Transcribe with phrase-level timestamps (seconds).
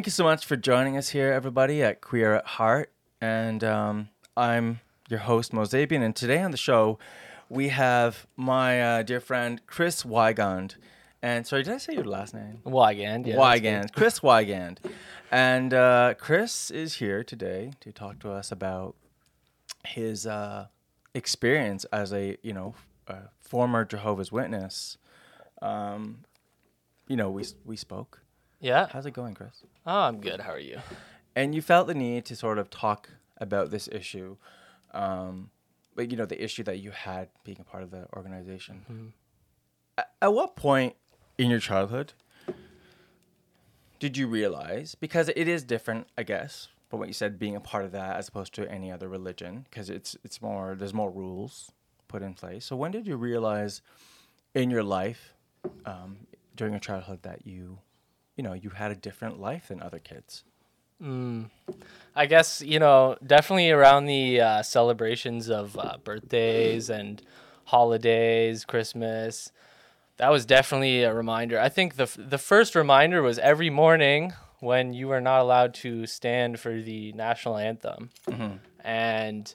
[0.00, 2.90] Thank you so much for joining us here, everybody, at Queer at Heart.
[3.20, 4.80] And um, I'm
[5.10, 6.00] your host, Mosabian.
[6.02, 6.98] And today on the show,
[7.50, 10.76] we have my uh, dear friend, Chris Weigand.
[11.20, 12.60] And sorry, did I say your last name?
[12.64, 13.26] Weigand.
[13.26, 13.92] Yeah, Weigand.
[13.94, 14.78] Chris Weigand.
[15.30, 18.96] And uh, Chris is here today to talk to us about
[19.84, 20.68] his uh,
[21.12, 22.74] experience as a, you know,
[23.06, 24.96] a former Jehovah's Witness.
[25.60, 26.20] Um,
[27.06, 28.22] you know, we, we spoke.
[28.60, 28.88] Yeah.
[28.92, 29.62] How's it going, Chris?
[29.92, 30.40] Oh, I'm good.
[30.42, 30.78] How are you?
[31.34, 33.08] and you felt the need to sort of talk
[33.38, 34.36] about this issue,
[34.92, 35.50] um,
[35.96, 39.12] but you know the issue that you had being a part of the organization.
[39.98, 40.94] A- At, what point
[41.38, 42.12] in your childhood
[43.98, 44.94] did you realize?
[44.94, 48.16] Because it is different, I guess, from what you said, being a part of that
[48.16, 51.72] as opposed to any other religion, because it's it's more there's more rules
[52.06, 52.64] put in place.
[52.64, 53.82] So when did you realize
[54.54, 55.34] in your life
[55.84, 56.18] um,
[56.54, 57.78] during your childhood that you,
[58.40, 60.44] you know, you had a different life than other kids?
[62.16, 67.20] I guess you know definitely around the uh, celebrations of uh, birthdays and
[67.66, 69.52] holidays, Christmas.
[70.16, 71.60] That was definitely a reminder.
[71.60, 75.74] I think the f- the first reminder was every morning when you were not allowed
[75.84, 78.08] to stand for the national anthem,
[78.82, 79.54] and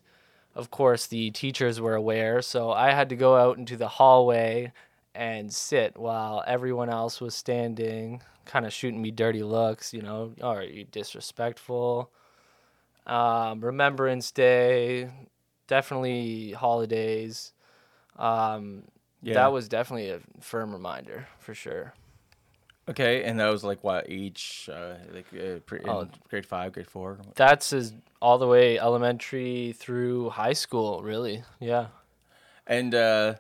[0.53, 2.39] of course the teachers were aware.
[2.43, 4.73] So I had to go out into the hallway
[5.15, 9.93] and sit while everyone else was standing, kind of shooting me dirty looks.
[9.93, 12.11] You know, "Oh, are you disrespectful?
[13.07, 15.09] Um, Remembrance Day,
[15.67, 17.53] definitely holidays.
[18.17, 18.83] Um,
[19.21, 19.33] Yeah.
[19.35, 21.93] That was definitely a firm reminder for sure.
[22.87, 24.69] Okay, and that was like what age?
[24.71, 26.07] Uh, like uh, pre- Oh.
[26.29, 27.17] grade five, grade four.
[27.33, 31.43] That's as all the way elementary through high school, really.
[31.59, 31.87] Yeah.
[32.67, 33.35] And uh,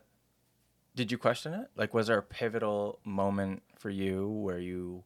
[0.95, 1.67] did you question it?
[1.75, 5.03] Like, was there a pivotal moment for you where you,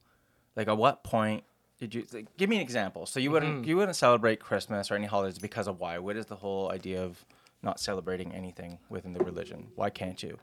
[0.56, 1.44] like, at what point
[1.80, 2.06] did you?
[2.14, 3.06] Like, give me an example.
[3.06, 5.98] So you wouldn't you wouldn't celebrate Christmas or any holidays because of why?
[5.98, 7.26] What is the whole idea of
[7.62, 9.68] not celebrating anything within the religion?
[9.76, 10.38] Why can't you?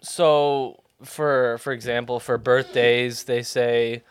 [0.00, 4.02] So for for example, for birthdays, they say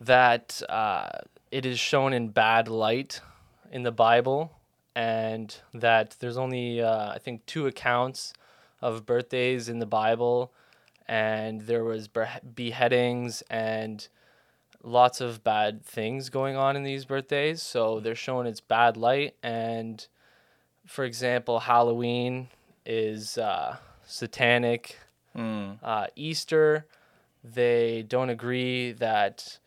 [0.00, 1.08] that uh,
[1.50, 3.20] it is shown in bad light
[3.70, 4.52] in the Bible,
[4.94, 8.32] and that there's only uh, I think two accounts
[8.84, 10.52] of birthdays in the Bible,
[11.08, 12.08] and there was
[12.54, 14.06] beheadings and
[14.82, 17.62] lots of bad things going on in these birthdays.
[17.62, 20.06] So they're showing it's bad light, and
[20.86, 22.48] for example, Halloween
[22.84, 24.98] is uh, satanic
[25.36, 25.78] Mm.
[25.82, 26.86] uh, Easter,
[27.42, 29.58] they don't agree that.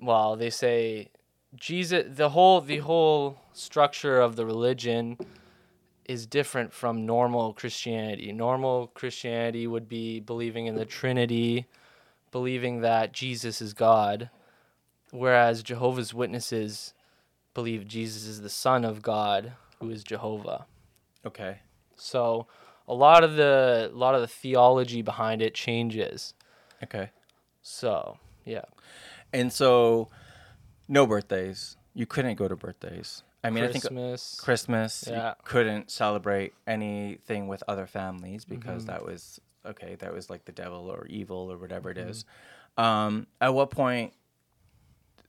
[0.00, 1.08] Well, they say
[1.54, 2.04] Jesus.
[2.16, 5.16] The whole the whole structure of the religion
[6.08, 8.32] is different from normal Christianity.
[8.32, 11.66] Normal Christianity would be believing in the Trinity,
[12.32, 14.30] believing that Jesus is God,
[15.10, 16.94] whereas Jehovah's Witnesses
[17.54, 20.66] believe Jesus is the Son of God, who is Jehovah.
[21.24, 21.58] Okay.
[21.96, 22.46] So
[22.86, 26.34] a lot of the a lot of the theology behind it changes.
[26.82, 27.10] Okay.
[27.62, 28.62] So yeah,
[29.32, 30.08] And so,
[30.88, 31.76] no birthdays.
[31.94, 33.24] You couldn't go to birthdays.
[33.46, 34.40] I mean, I think Christmas.
[34.40, 35.28] Christmas, Yeah.
[35.30, 38.92] you couldn't celebrate anything with other families because Mm-hmm.
[38.92, 39.94] that was okay.
[39.96, 42.24] That was like the devil or evil or whatever it is.
[42.78, 42.84] Mm-hmm.
[42.84, 44.12] Um, at what point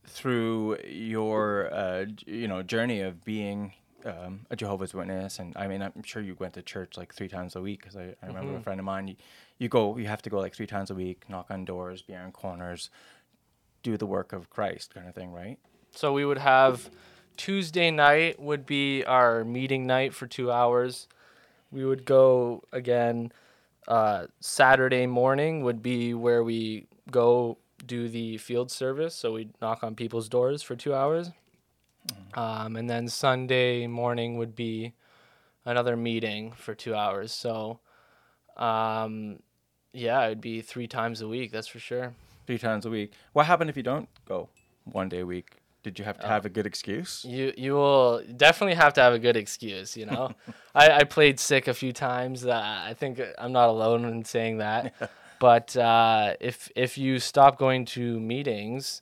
[0.05, 3.73] through your uh, you know journey of being
[4.05, 7.27] um, a Jehovah's Witness, and I mean, I'm sure you went to church like three
[7.27, 8.57] times a week because I, I remember Mm-hmm.
[8.57, 9.07] a friend of mine.
[9.09, 9.15] You,
[9.59, 12.15] you go, you have to go like three times a week, knock on doors, be
[12.15, 12.89] on corners,
[13.83, 15.57] do the work of Christ, kind of thing, right?
[15.91, 16.89] so we would have
[17.37, 21.07] Tuesday night would be our meeting night for two hours.
[21.71, 23.31] We would go again.
[23.87, 29.15] Uh, Saturday morning would be where we go do the field service.
[29.15, 31.31] So we knock on people's doors for two hours.
[32.33, 34.93] Um, and then Sunday morning would be
[35.65, 37.31] another meeting for two hours.
[37.31, 37.79] So,
[38.57, 39.39] um,
[39.93, 41.51] yeah, it'd be three times a week.
[41.51, 42.13] That's for sure.
[42.45, 43.11] three times a week.
[43.33, 44.49] What happened if you don't go
[44.85, 45.57] one day a week?
[45.87, 47.23] Did you have Uh, to have a good excuse?
[47.23, 49.95] You you will definitely have to have a good excuse.
[49.95, 50.31] You know,
[50.75, 52.45] I, I played sick a few times.
[52.45, 52.51] Uh,
[52.89, 54.81] I think I'm not alone in saying that.
[55.39, 59.01] but uh, if if you stop going to meetings,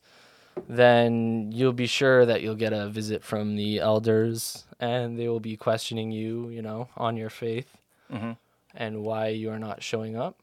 [0.67, 5.39] then you'll be sure that you'll get a visit from the elders, and they will
[5.51, 6.49] be questioning you.
[6.49, 7.77] You know, on your faith
[8.13, 8.37] Mhm.
[8.75, 10.35] and why you are not showing up.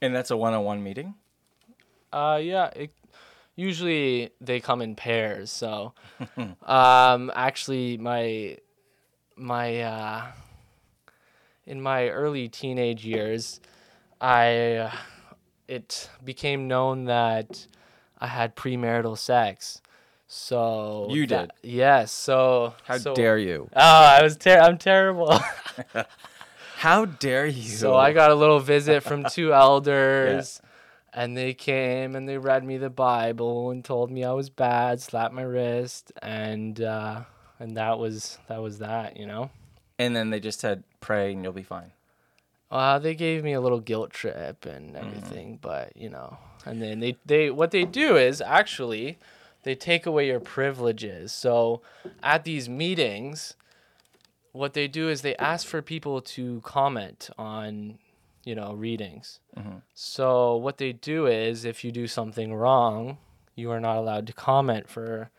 [0.00, 1.14] And that's a one-on-one meeting.
[2.12, 2.70] Uh, yeah.
[2.76, 2.90] It,
[3.56, 5.50] usually they come in pairs.
[5.50, 5.92] So,
[6.66, 8.56] um, actually, my
[9.36, 10.22] my uh,
[11.66, 13.60] in my early teenage years,
[14.20, 14.92] I uh,
[15.68, 17.66] it became known that
[18.18, 19.80] I had premarital sex.
[20.32, 22.12] So You that- Yes.
[22.12, 23.68] So How so- dare you?
[23.74, 25.36] Oh, I was ter- I'm terrible.
[26.76, 27.62] How dare you?
[27.68, 30.62] so I got a little visit from two elders.
[31.12, 35.00] And they came and they read me the Bible and told me I was bad,
[35.00, 37.22] slapped my wrist, and uh,
[37.58, 39.50] and that was that was that, you know.
[39.98, 41.92] And then they just said, "Pray and you'll be fine."
[42.70, 47.00] Uh, they gave me a little guilt trip and everything, but you know, and then
[47.00, 49.18] they, they what they do is actually
[49.64, 51.32] they take away your privileges.
[51.32, 51.82] So
[52.22, 53.54] at these meetings,
[54.52, 57.98] what they do is they ask for people to comment on,
[58.50, 59.38] you know, readings.
[59.56, 59.78] Mm-hmm.
[59.94, 63.18] So what they do is if you do something wrong,
[63.54, 65.30] you are not allowed to comment for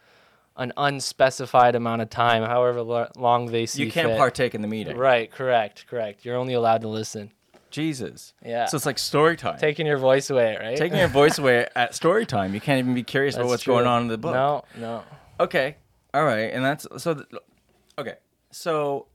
[0.56, 4.18] an unspecified amount of time, however lo- long they see You can't fit.
[4.18, 4.96] partake in the meeting.
[4.96, 6.24] Right, correct, correct.
[6.24, 7.31] You're only allowed to listen.
[7.69, 8.34] Jesus.
[8.46, 8.66] Yeah.
[8.68, 9.58] So it's like story time.
[9.58, 10.78] Taking your voice away, right?
[10.78, 12.54] Taking your voice away at story time.
[12.54, 14.34] You can't even be curious about That's what's going on in the book.
[14.34, 15.04] No, no.
[15.40, 15.75] Okay.
[16.13, 16.54] All right.
[16.54, 17.16] And that's so.
[17.16, 17.25] th-
[17.98, 18.16] okay.
[18.52, 19.08] So,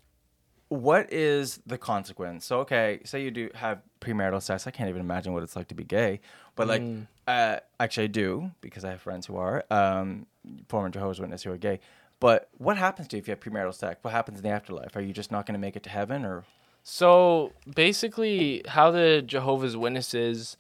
[0.69, 2.45] what is the consequence?
[2.45, 4.67] So, okay, say you do have premarital sex.
[4.67, 6.21] I can't even imagine what it's like to be gay.
[6.57, 7.07] But like, Mm.
[7.29, 10.27] uh, actually, I do because I have friends who are um,
[10.69, 11.81] former Jehovah's Witness who are gay.
[12.19, 14.03] But what happens to you if you have premarital sex?
[14.03, 14.97] What happens in the afterlife?
[14.97, 16.45] Are you just not going to make it to heaven, or
[16.83, 20.57] So basically, how the Jehovah's Witnesses,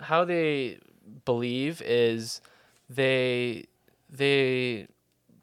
[0.00, 0.78] how they
[1.24, 2.40] believe is
[2.90, 3.64] they
[4.10, 4.86] they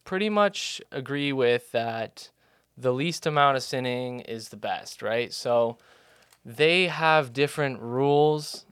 [0.03, 2.29] pretty much agree with that
[2.77, 5.33] the least amount of sinning is the best, right?
[5.33, 5.77] So
[6.45, 8.65] they have different rules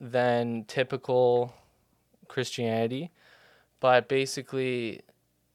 [0.00, 1.54] than typical
[2.28, 3.10] Christianity,
[3.80, 5.02] but basically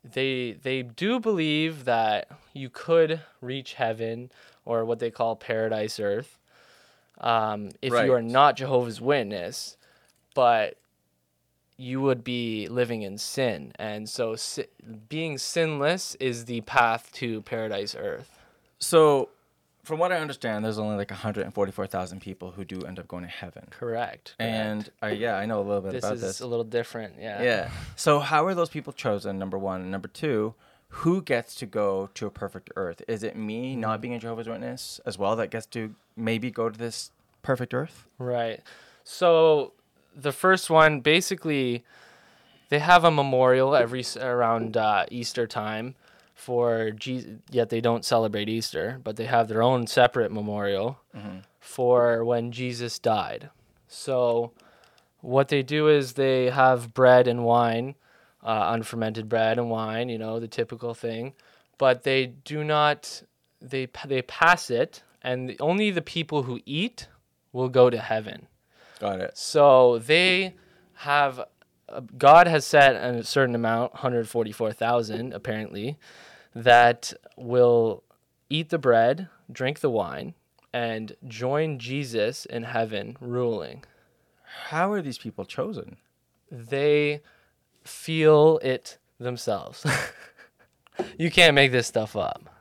[0.04, 4.32] they they do believe that you could reach heaven
[4.64, 6.38] or what they call paradise earth
[7.20, 9.78] um, if you are not Jehovah's Witness,
[10.36, 10.78] but
[11.78, 14.66] you would be living in sin, and so si-
[15.10, 18.40] being sinless is the path to paradise earth.
[18.80, 19.30] so?
[19.84, 23.30] From what I understand, there's only like 144,000 people who do end up going to
[23.30, 23.68] heaven.
[23.70, 24.36] Correct.
[24.36, 24.36] correct.
[24.38, 26.40] And uh, yeah, I know a little bit this about is this.
[26.42, 27.14] a little different.
[27.18, 27.42] Yeah.
[27.42, 27.70] Yeah.
[27.96, 29.40] So how are those people chosen?
[29.40, 30.56] Number one, and number two,
[30.90, 33.02] who gets to go to a perfect earth?
[33.08, 33.80] Is it me Mm-hmm.
[33.80, 37.74] not being a Jehovah's Witness as well that gets to maybe go to this perfect
[37.74, 38.08] earth?
[38.20, 38.60] Right.
[39.06, 39.72] So
[40.20, 41.84] the first one, basically,
[42.70, 45.96] they have a memorial every around uh, Easter time
[46.34, 47.40] for Jesus.
[47.50, 51.00] Yet they don't celebrate Easter, but they have their own separate memorial
[51.60, 53.50] for when Jesus died.
[53.88, 54.52] So
[55.22, 57.96] what they do is they have bread and wine,
[58.44, 60.10] uh, unfermented bread and wine.
[60.10, 61.34] You know the typical thing,
[61.78, 63.24] but they do not.
[63.62, 67.08] They they pass it, and only the people who eat
[67.52, 68.48] will go to heaven.
[69.00, 69.38] Got it.
[69.38, 70.56] So they
[70.96, 71.42] have
[71.90, 75.98] uh, God has set a certain amount, 144,000 apparently,
[76.54, 78.04] that will
[78.50, 80.34] eat the bread, drink the wine,
[80.74, 83.84] and join Jesus in heaven ruling.
[84.68, 85.98] How are these people chosen?
[86.52, 87.22] They
[87.84, 89.86] feel it themselves.
[91.18, 92.57] you can't make this stuff up.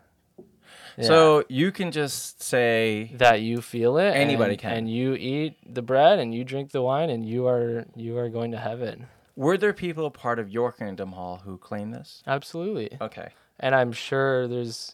[0.98, 1.06] Yeah.
[1.06, 4.72] So you can just say that you feel it Anybody and, can.
[4.72, 8.28] and you eat the bread and you drink the wine and you are you are
[8.30, 9.06] going to heaven.
[9.36, 12.22] were there people part of your kingdom hall who claim this?
[12.26, 12.96] Absolutely.
[13.00, 13.28] Okay.
[13.60, 14.92] and I'm sure there's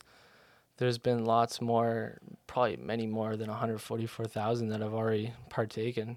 [0.79, 6.17] there's been lots more, probably many more than 144,000 that have already partaken.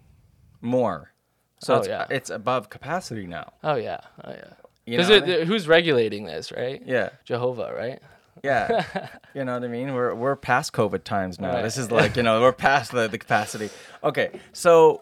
[0.62, 1.12] More.
[1.60, 2.06] So Oh, it's, yeah.
[2.10, 3.54] it's above capacity now.
[3.64, 4.54] Oh yeah, oh yeah.
[4.88, 5.46] You Because know what I mean?
[5.48, 6.82] who's regulating this, right?
[6.86, 7.10] yeah.
[7.26, 8.00] Jehovah, right?
[8.44, 9.08] Yeah.
[9.34, 9.94] you know what I mean?
[9.94, 11.54] We're we're past COVID times now.
[11.54, 11.62] Right.
[11.64, 13.70] This is like, you know, we're past the, the capacity.
[14.04, 14.40] Okay.
[14.54, 15.02] So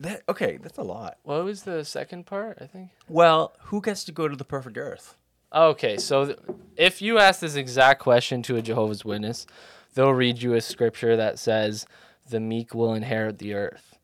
[0.00, 1.18] that okay, that's a lot.
[1.22, 2.58] What was the second part?
[2.60, 2.90] I think.
[3.08, 5.16] Well, who gets to go to the perfect earth?
[5.52, 6.38] Okay, so th-
[6.76, 9.46] if you ask this exact question to a Jehovah's Witness,
[9.94, 11.86] they'll read you a scripture that says,
[12.28, 13.98] "The meek will inherit the earth."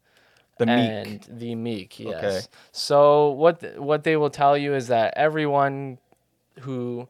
[0.59, 0.77] The meek.
[0.77, 2.01] and the meek.
[2.01, 2.25] Yes.
[2.25, 2.41] Okay.
[2.73, 5.99] So what th- what they will tell you is that everyone
[6.61, 7.09] who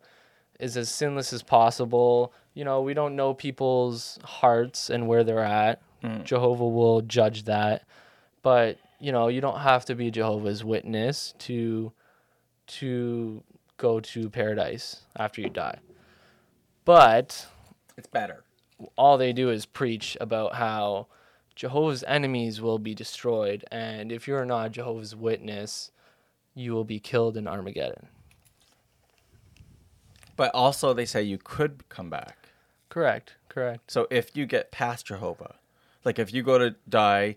[0.61, 2.33] is as sinless as possible.
[2.55, 5.81] You know, we don't know people's hearts and where they're at.
[6.03, 6.25] Mm.
[6.25, 7.85] Jehovah will judge that,
[8.43, 11.93] but you know, you don't have to be Jehovah's Witness to
[12.69, 13.43] to
[13.77, 15.79] go to paradise after you die.
[16.85, 17.47] But
[17.97, 18.45] It's better.
[18.97, 21.07] all they do is preach about how
[21.55, 25.91] Jehovah's enemies will be destroyed, and if you're not Jehovah's Witness,
[26.55, 28.09] you will be killed in Armageddon.
[30.37, 32.50] But also they say you could come back.
[32.88, 33.90] Correct, correct.
[33.90, 35.57] So if you get past Jehovah,
[36.05, 37.37] like if you go to die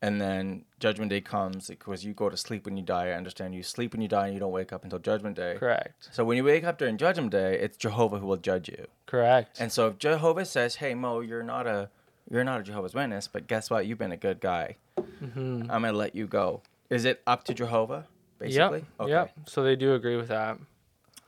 [0.00, 3.08] and then Judgment Day comes because you go to sleep when you die.
[3.08, 5.56] I understand you sleep when you die and you don't wake up until Judgment Day.
[5.58, 6.08] Correct.
[6.12, 8.86] So when you wake up during Judgment Day, it's Jehovah who will judge you.
[9.06, 9.60] Correct.
[9.60, 11.90] And so if Jehovah says, "Hey Mo, you're not a
[12.30, 13.86] you're not a Jehovah's Witness, but guess what?
[13.86, 14.76] You've been a good guy.
[14.98, 15.62] mm-hmm.
[15.62, 18.06] I'm gonna let you go." Is it up to Jehovah,
[18.38, 18.84] basically?
[19.00, 19.08] Yep.
[19.08, 19.32] Yep.
[19.46, 20.58] So they do agree with that.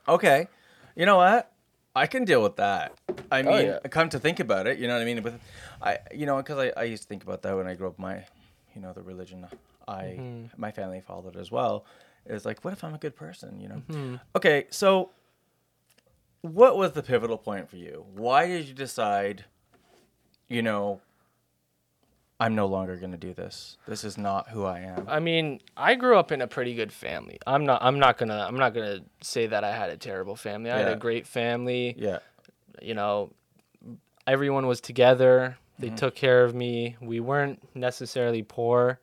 [0.07, 0.47] Okay.
[0.95, 1.51] You know what?
[1.95, 2.93] I can deal with that.
[3.31, 3.79] I oh, mean, yeah.
[3.89, 5.21] come to think about it, you know what I mean?
[5.21, 5.39] But
[5.81, 7.99] I, you know, because I, I used to think about that when I grew up.
[7.99, 8.23] My,
[8.73, 9.45] you know, the religion
[9.87, 10.45] I, mm-hmm.
[10.61, 11.85] my family followed as well.
[12.25, 13.59] Is like, what if I'm a good person?
[13.59, 13.81] You know?
[13.89, 14.15] Mm-hmm.
[14.35, 15.09] Okay, so
[16.41, 18.05] what was the pivotal point for you?
[18.13, 19.45] Why did you decide?
[20.47, 21.01] You know,
[22.41, 23.77] I'm no longer going to do this.
[23.87, 25.05] This is not who I am.
[25.07, 27.37] I mean, I grew up in a pretty good family.
[27.45, 27.81] I'm not.
[27.83, 28.45] I'm not gonna.
[28.47, 30.71] I'm not gonna say that I had a terrible family.
[30.71, 31.95] I had a great family.
[31.97, 32.19] yeah.
[32.81, 33.31] You know,
[34.27, 35.57] everyone was together.
[35.79, 35.95] They Mm-hmm.
[35.95, 36.95] took care of me.
[37.01, 38.99] We weren't necessarily poor.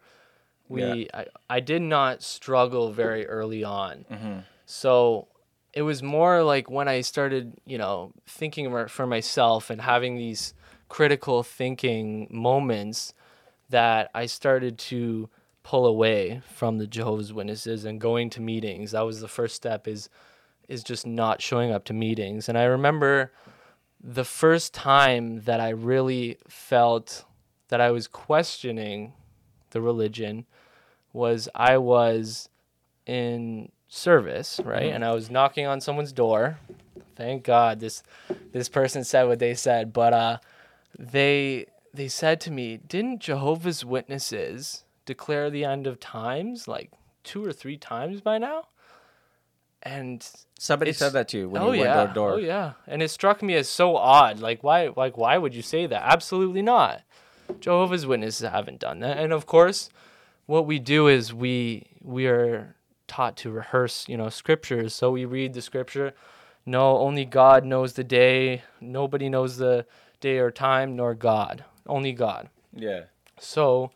[0.69, 1.09] We.
[1.15, 4.05] I, I did not struggle very early on.
[4.11, 4.39] Mm-hmm.
[4.67, 5.29] So
[5.73, 10.55] it was more like when I started, you know, thinking for myself and having these
[10.89, 13.13] critical thinking moments
[13.71, 15.29] that I started to
[15.63, 18.93] pull away from the Jehovah's Witnesses and going to meetings.
[18.93, 20.09] That was the first step is
[20.69, 22.49] is just not showing up to meetings.
[22.49, 23.33] And I remember
[24.03, 27.25] the first time that I really felt
[27.69, 29.15] that I was questioning
[29.71, 30.47] the religion
[31.13, 32.49] was I was
[33.07, 34.93] in service, right?
[34.93, 36.59] And I was knocking on someone's door.
[37.17, 38.03] Thank God this
[38.53, 40.39] this person said what they said, but uh
[40.99, 46.91] they they said to me, "Didn't Jehovah's Witnesses declare the end of times like
[47.25, 48.69] two or three times by now?"
[49.83, 50.29] And
[50.59, 52.33] Somebody said that to you when oh you yeah, went door to door.
[52.33, 54.41] oh yeah, and it struck me as so odd.
[54.41, 56.03] Like why, like why would you say that?
[56.05, 57.03] Absolutely not.
[57.61, 59.89] Jehovah's Witnesses haven't done that, and of course,
[60.47, 62.75] what we do is we we are
[63.07, 64.95] taught to rehearse, you know, scriptures.
[64.95, 66.13] So we read the scripture.
[66.67, 68.63] No, only God knows the day.
[68.81, 69.87] Nobody knows the
[70.21, 71.65] day or time, nor God.
[71.89, 72.49] Only God.
[72.75, 73.05] Yeah.
[73.39, 73.91] So,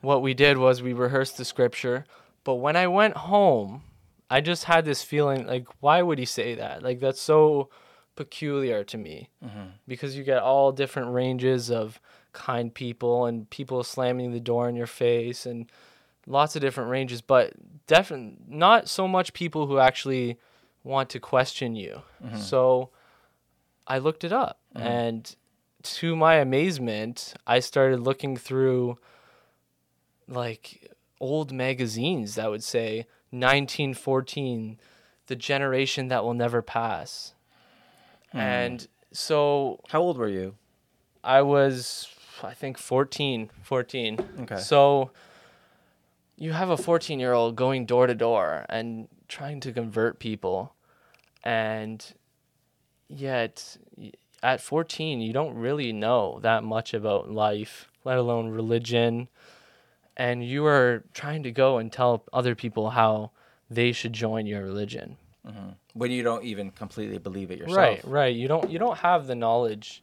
[0.00, 2.04] what we did was we rehearsed the scripture,
[2.44, 3.82] but when I went home,
[4.30, 6.82] I just had this feeling like, why would he say that?
[6.82, 7.70] Like, that's so
[8.14, 9.68] peculiar to me mm-hmm.
[9.86, 12.00] because you get all different ranges of
[12.32, 15.70] kind people and people slamming the door in your face and
[16.26, 17.52] lots of different ranges, but
[17.86, 20.38] definitely not so much people who actually
[20.84, 22.02] want to question you.
[22.24, 22.38] Mm-hmm.
[22.38, 22.90] So,
[23.88, 24.86] I looked it up mm-hmm.
[24.86, 25.36] and
[25.82, 28.98] to my amazement, I started looking through
[30.26, 34.78] like old magazines that would say 1914,
[35.26, 37.34] the generation that will never pass.
[38.32, 38.38] Hmm.
[38.38, 40.54] And so How old were you?
[41.24, 42.08] I was,
[42.42, 43.50] I think, 14.
[43.62, 44.18] 14.
[44.40, 44.56] Okay.
[44.56, 45.10] So
[46.36, 50.74] you have a 14 year old going door to door and trying to convert people.
[51.42, 52.04] And
[53.08, 53.76] yet,
[54.42, 59.28] at 14, you don't really know that much about life, let alone religion.
[60.16, 63.30] And you are trying to go and tell other people how
[63.70, 65.16] they should join your religion.
[65.46, 65.70] Mm-hmm.
[65.94, 67.76] When you don't even completely believe it yourself.
[67.76, 68.34] Right, right.
[68.34, 70.02] You don't you don't have the knowledge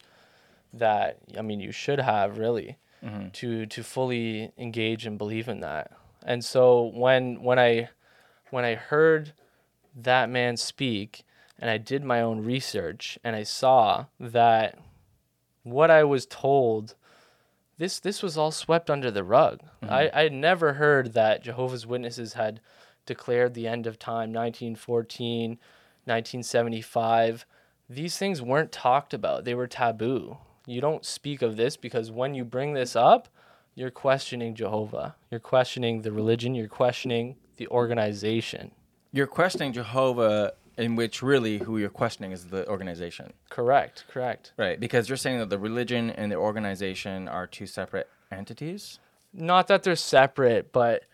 [0.72, 3.28] that I mean you should have really mm-hmm.
[3.28, 5.92] to to fully engage and believe in that.
[6.24, 7.90] And so when when I
[8.50, 9.32] when I heard
[9.94, 11.24] that man speak
[11.58, 14.78] and I did my own research and I saw that
[15.62, 16.94] what I was told
[17.78, 19.60] this this was all swept under the rug.
[19.82, 19.92] Mm-hmm.
[19.92, 22.60] I I had never heard that Jehovah's Witnesses had
[23.04, 25.58] declared the end of time 1914
[26.04, 27.46] 1975
[27.88, 29.44] these things weren't talked about.
[29.44, 30.38] They were taboo.
[30.66, 33.28] You don't speak of this because when you bring this up
[33.76, 35.16] you're questioning Jehovah.
[35.30, 36.54] You're questioning the religion.
[36.54, 38.70] You're questioning the organization.
[39.12, 43.32] You're questioning Jehovah, in which really who you're questioning is the organization.
[43.50, 44.78] correct correct Right.
[44.78, 48.98] Because you're saying that the religion and the organization are two separate entities.
[49.32, 51.04] not that they're separate but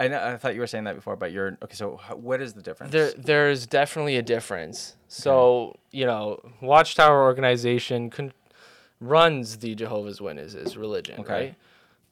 [0.00, 1.74] I know, I thought you were saying that before, but you're okay.
[1.74, 2.92] So what is the difference?
[2.92, 4.94] There, there's definitely a difference.
[5.08, 8.32] So, you know, Watchtower organization con-
[9.00, 11.32] runs the Jehovah's Witnesses religion, Okay.
[11.32, 11.54] right?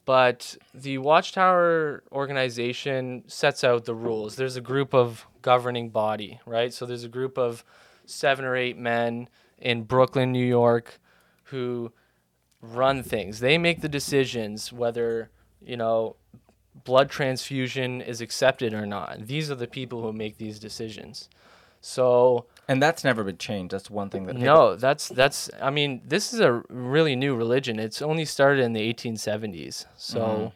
[0.03, 4.35] But the Watchtower organization sets out the rules.
[4.35, 6.73] There's a group of governing body, right?
[6.73, 7.63] So there's a group of
[8.05, 10.99] seven or eight men in Brooklyn, New York,
[11.43, 11.93] who
[12.61, 13.39] run things.
[13.39, 15.29] They make the decisions whether,
[15.61, 16.17] you know,
[16.83, 19.27] blood transfusion is accepted or not.
[19.27, 21.29] These are the people who make these decisions.
[21.79, 23.71] So and that's never been changed.
[23.71, 25.49] That's one thing that no, that's that's.
[25.61, 27.79] I mean, this is a really new religion.
[27.79, 29.85] It's only started in the 1870s.
[29.95, 30.51] So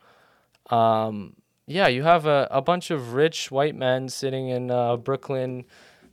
[0.75, 1.37] um,
[1.67, 5.65] yeah, you have a, a bunch of rich white men sitting in a Brooklyn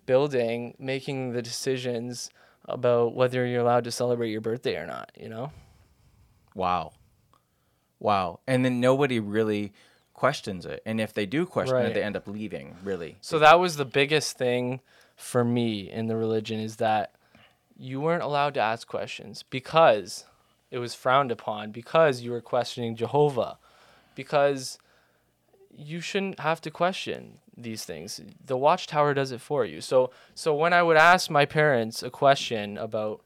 [0.06, 2.30] building making the decisions
[2.64, 5.52] about whether you're allowed to celebrate your birthday or not, you know?
[6.54, 6.92] Wow.
[7.98, 8.40] Wow.
[8.46, 9.72] And then nobody really
[10.14, 10.82] questions it.
[10.84, 11.86] And if they do question Right.
[11.86, 13.16] it, they end up leaving, really.
[13.20, 14.80] So that was the biggest thing
[15.16, 17.14] for me in the religion is that
[17.76, 20.24] you weren't allowed to ask questions because
[20.70, 23.58] it was frowned upon, because you were questioning Jehovah,
[24.14, 24.78] because
[25.78, 28.20] you shouldn't have to question these things.
[28.44, 29.80] The watchtower does it for you.
[29.80, 33.22] So so when I would ask my parents a question about,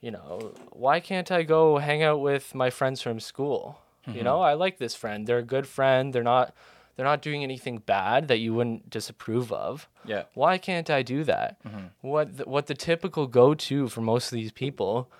[0.00, 3.78] you know, why can't I go hang out with my friends from school?
[4.06, 4.24] You mm-hmm.
[4.24, 5.26] know, I like this friend.
[5.26, 6.12] They're a good friend.
[6.12, 6.54] They're not
[6.96, 9.88] they're not doing anything bad that you wouldn't disapprove of.
[10.04, 10.24] Yeah.
[10.34, 11.62] Why can't I do that?
[11.64, 11.86] Mm-hmm.
[12.02, 15.10] What the, what the typical go-to for most of these people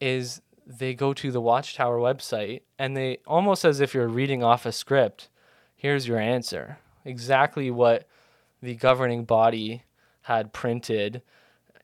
[0.00, 4.66] is they go to the Watchtower website and they almost as if you're reading off
[4.66, 5.28] a script.
[5.80, 6.76] Here's your answer.
[7.06, 8.06] Exactly what
[8.60, 9.84] the governing body
[10.22, 11.22] had printed.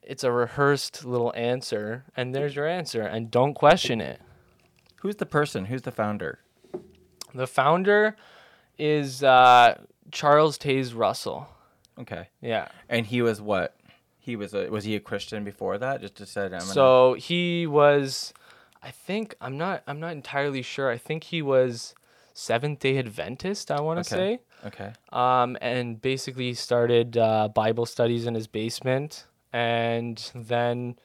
[0.03, 4.21] It's a rehearsed little answer and there's your answer and don't question it.
[5.01, 5.65] Who's the person?
[5.65, 6.41] Who's the founder?
[7.35, 8.17] The founder
[8.79, 9.81] is uh,
[10.13, 11.49] Charles Taze Russell.
[11.99, 12.29] Okay.
[12.43, 12.69] Yeah.
[12.91, 13.77] And he was what?
[14.19, 16.03] He was a was he a Christian before that?
[16.03, 18.35] Just to gonna- So he was,
[18.83, 20.91] I think I'm not I'm not entirely sure.
[20.91, 21.95] I think he was
[22.39, 23.71] Seventh Day Adventist.
[23.71, 24.41] I want to Okay.
[24.63, 24.67] say.
[24.67, 24.93] Okay.
[25.11, 30.97] Um, and basically started uh, Bible studies in his basement, and then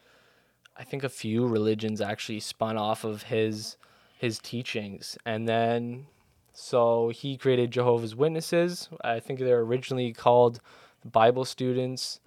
[0.76, 3.78] I think a few religions actually spun off of his
[4.18, 6.08] his teachings, and then
[6.54, 8.90] so he created Jehovah's Witnesses.
[9.02, 10.60] I think they're originally called
[11.06, 12.20] Bible Students,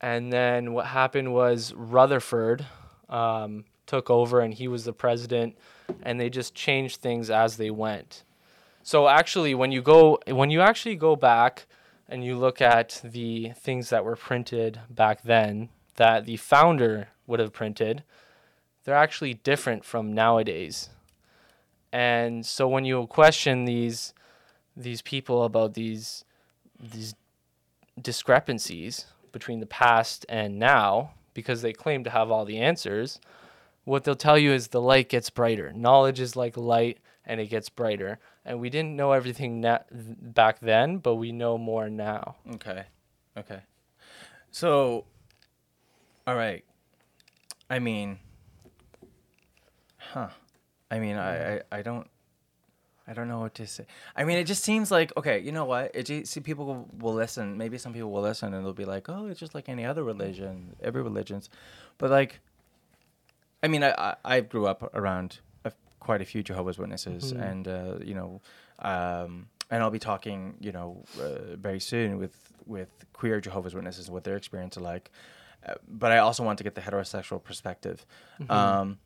[0.00, 2.64] and then what happened was Rutherford
[3.08, 5.56] um, took over, and he was the president,
[6.02, 8.22] and they just changed things as they went.
[8.86, 11.66] So actually, when you go, when you actually go back
[12.08, 17.40] and you look at the things that were printed back then, that the founder would
[17.40, 18.04] have printed,
[18.84, 20.90] they're actually different from nowadays.
[21.92, 24.14] And so when you question these
[24.76, 26.24] these people about these
[26.78, 27.16] these
[28.00, 33.18] discrepancies between the past and now, because they claim to have all the answers,
[33.82, 35.72] what they'll tell you is the light gets brighter.
[35.72, 38.18] Knowledge is like light and it gets brighter.
[38.44, 42.36] And we didn't know everything na- back then, but we know more now.
[42.54, 42.84] Okay.
[43.36, 43.60] Okay.
[44.50, 45.04] So,
[46.26, 46.64] all right.
[47.68, 48.18] I mean,
[49.98, 50.28] huh.
[50.90, 52.08] I mean, I, I, I don't,
[53.08, 53.86] I don't know what to say.
[54.16, 55.90] I mean, it just seems like, okay, you know what?
[55.94, 57.56] It just, see, people will, listen.
[57.58, 60.02] Maybe some people will listen and they'll be like, oh, it's just like any other
[60.04, 61.50] religion, every religion's.
[61.98, 62.40] But like,
[63.62, 65.40] I mean, I, I, I grew up around
[66.06, 68.40] quite a few Jehovah's Witnesses, and uh, you know,
[68.78, 74.06] um, and I'll be talking, you know, uh, very soon with with queer Jehovah's Witnesses
[74.06, 75.10] and what their experience are like.
[75.66, 78.06] Uh, but I also want to get the heterosexual perspective.
[78.48, 78.98] Um,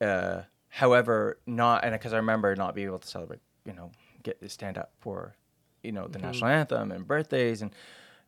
[0.00, 3.90] uh, however, not and because I remember not being able to celebrate, you know,
[4.22, 5.34] get stand up for,
[5.82, 7.70] you know, the national anthem and birthdays and.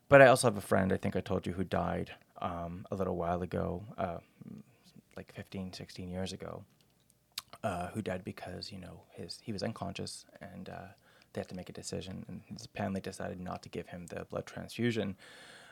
[0.07, 2.95] But I also have a friend, I think I told you, who died um, a
[2.95, 4.17] little while ago, uh,
[5.15, 6.65] like 15, 16 years ago,
[7.63, 10.87] uh, who died because, you know, his he was unconscious and uh,
[11.33, 12.25] they had to make a decision.
[12.27, 15.15] And his family decided not to give him the blood transfusion.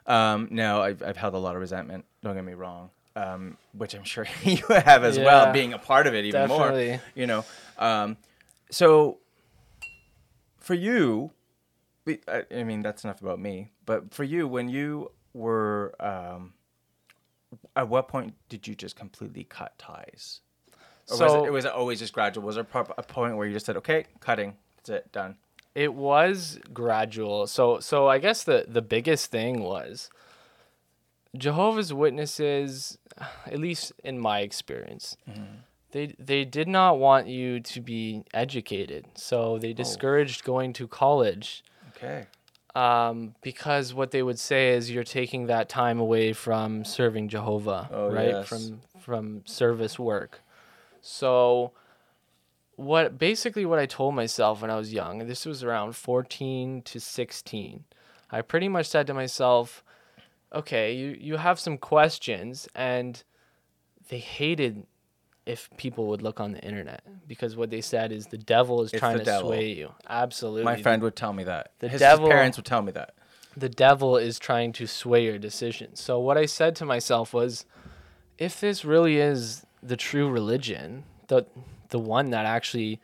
[0.06, 3.94] Um, now, I've, I've held a lot of resentment, don't get me wrong, um, which
[3.94, 6.90] I'm sure you have as well, being a part of it even definitely.
[6.90, 7.02] more.
[7.16, 7.46] You know,
[7.78, 8.18] um,
[8.72, 9.20] so
[10.60, 11.32] for you,
[12.28, 13.72] I I mean, that's enough about me.
[13.86, 16.54] But for you, when you were, um,
[17.76, 20.42] at what point did you just completely cut ties?
[21.12, 22.46] Or was, So- it, was it always just gradual?
[22.46, 25.36] Was there a point where you just said, "Okay, cutting, that's it, done"?
[25.76, 27.48] It was gradual.
[27.48, 30.10] So so I guess the the biggest thing was
[31.38, 32.98] Jehovah's Witnesses,
[33.46, 35.16] at least in my experience,
[35.92, 39.06] they they did not want you to be educated.
[39.16, 41.64] So they discouraged going to college
[41.96, 42.28] Okay.
[42.76, 47.90] um, because what they would say is you're taking that time away from serving Jehovah,
[47.92, 48.30] Oh, right?
[48.30, 48.48] yes.
[48.48, 50.42] From from service work.
[51.10, 51.72] So
[52.76, 56.82] what basically what I told myself when I was young, and this was around 14
[56.84, 57.84] to 16,
[58.32, 59.84] I pretty much said to myself,
[60.54, 63.24] okay, you, you have some questions and
[64.10, 64.86] they hated
[65.46, 68.94] if people would look on the internet because what they said is the devil is
[68.94, 69.50] It's trying to devil.
[69.50, 69.92] sway you.
[70.08, 70.64] Absolutely.
[70.64, 71.72] My friend would tell me that.
[71.80, 73.16] The his, devil- his parents would tell me that.
[73.58, 76.00] the devil is trying to sway your decisions.
[76.00, 77.66] So what I said to myself was,
[78.38, 81.46] if this really is the true religion, the
[81.90, 83.00] the one that actually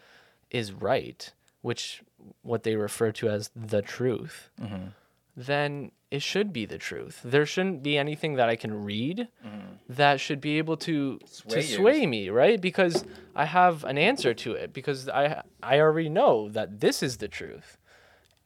[0.52, 2.04] is right, which
[2.42, 4.88] what they refer to as the truth, mm-hmm.
[5.36, 7.22] then it should be the truth.
[7.24, 9.76] There shouldn't be anything that I can read mm-hmm.
[9.90, 12.60] that should be able to Sway to sway me, right?
[12.60, 13.04] Because
[13.36, 17.28] I have an answer to it because I I already know that this is the
[17.28, 17.78] truth.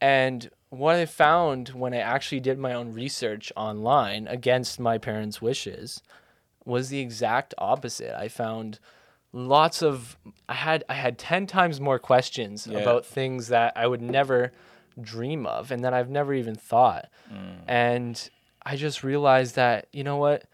[0.00, 5.42] And what I found when I actually did my own research online against my parents'
[5.42, 6.02] wishes
[6.64, 8.16] was the exact opposite.
[8.18, 8.78] I found
[9.32, 10.16] lots of
[10.48, 12.78] I had I had 10 times more questions Yeah.
[12.78, 14.52] about things that I would never
[15.00, 17.08] dream of and that I've never even thought.
[17.32, 17.56] Mm.
[17.66, 18.30] And
[18.64, 20.44] I just realized that, you know what?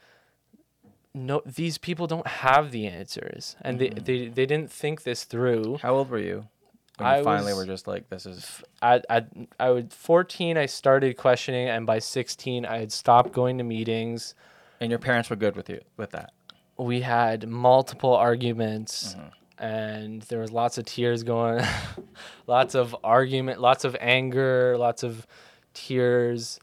[1.15, 4.05] No these people don't have the answers and they, mm-hmm.
[4.05, 5.79] they they didn't think this through.
[5.81, 6.47] How old were you?
[6.99, 8.63] When I you finally was- were just like, this is.
[8.83, 13.59] at, at I would 14 I started questioning and by 16 I had stopped going
[13.59, 14.35] to meetings.
[14.81, 16.33] And your parents were good with you with that.
[16.77, 19.65] We had multiple arguments mm-hmm.
[19.65, 21.65] and there was lots of tears going
[22.47, 25.27] lots of argument, lots of anger, lots of
[25.73, 26.61] tears,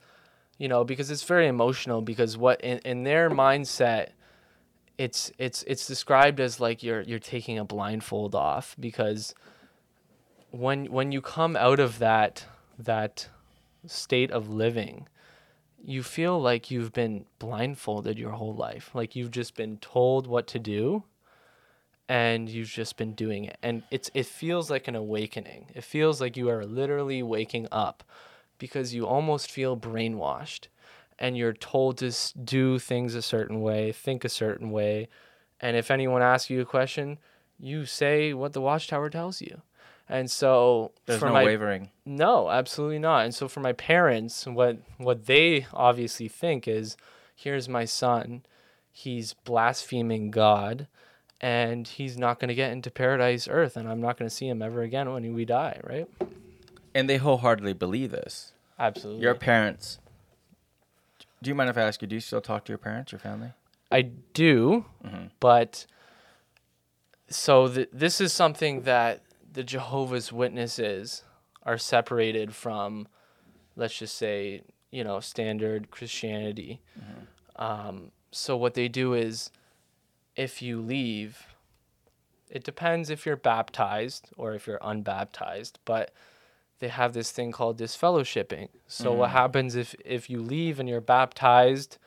[0.57, 4.09] you know, because it's very emotional because what in, in their mindset
[4.97, 9.33] it's it's it's described as like you're you're taking a blindfold off because
[10.51, 12.45] when when you come out of that
[12.77, 13.27] that
[13.87, 15.07] state of living
[15.85, 20.47] you feel like you've been blindfolded your whole life like you've just been told what
[20.47, 21.03] to do
[22.09, 23.57] and you've just been doing it.
[23.63, 25.67] And it's it feels like an awakening.
[25.73, 28.03] It feels like you are literally waking up
[28.57, 30.67] because you almost feel brainwashed
[31.17, 35.07] and you're told to do things a certain way think a certain way.
[35.59, 37.19] And if anyone asks you a question
[37.59, 39.61] you say what the watchtower tells you
[40.09, 41.89] and so There's no my wavering.
[42.05, 43.25] no, absolutely not.
[43.25, 46.97] And so for my parents, what what they obviously think is,
[47.35, 48.43] here's my son,
[48.91, 50.87] he's blaspheming God,
[51.41, 54.47] and he's not going to get into paradise earth, and I'm not going to see
[54.47, 56.07] him ever again when we die, right?
[56.95, 58.53] And they wholeheartedly believe this.
[58.79, 59.23] Absolutely.
[59.23, 59.99] Your parents.
[61.41, 63.19] Do you mind if I ask you, do you still talk to your parents, your
[63.19, 63.51] family?
[63.91, 65.25] I do, mm-hmm.
[65.39, 65.85] but
[67.29, 69.21] so th- this is something that
[69.53, 71.23] the Jehovah's Witnesses
[71.63, 73.07] are separated from,
[73.75, 74.61] let's just say,
[74.91, 76.81] you know, standard Christianity.
[76.99, 77.63] Mm-hmm.
[77.63, 79.49] Um, so what they do is,
[80.35, 81.47] if you leave,
[82.49, 86.11] it depends if you're baptized or if you're unbaptized, but
[86.79, 88.69] they have this thing called disfellowshipping.
[88.87, 89.33] So what mm.
[89.33, 91.97] happens if if you leave and you're baptized?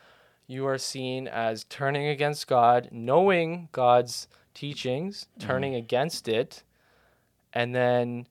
[0.47, 5.77] you are seen as turning against God, knowing God's teachings, turning mm.
[5.77, 6.63] against it,
[7.57, 8.27] and then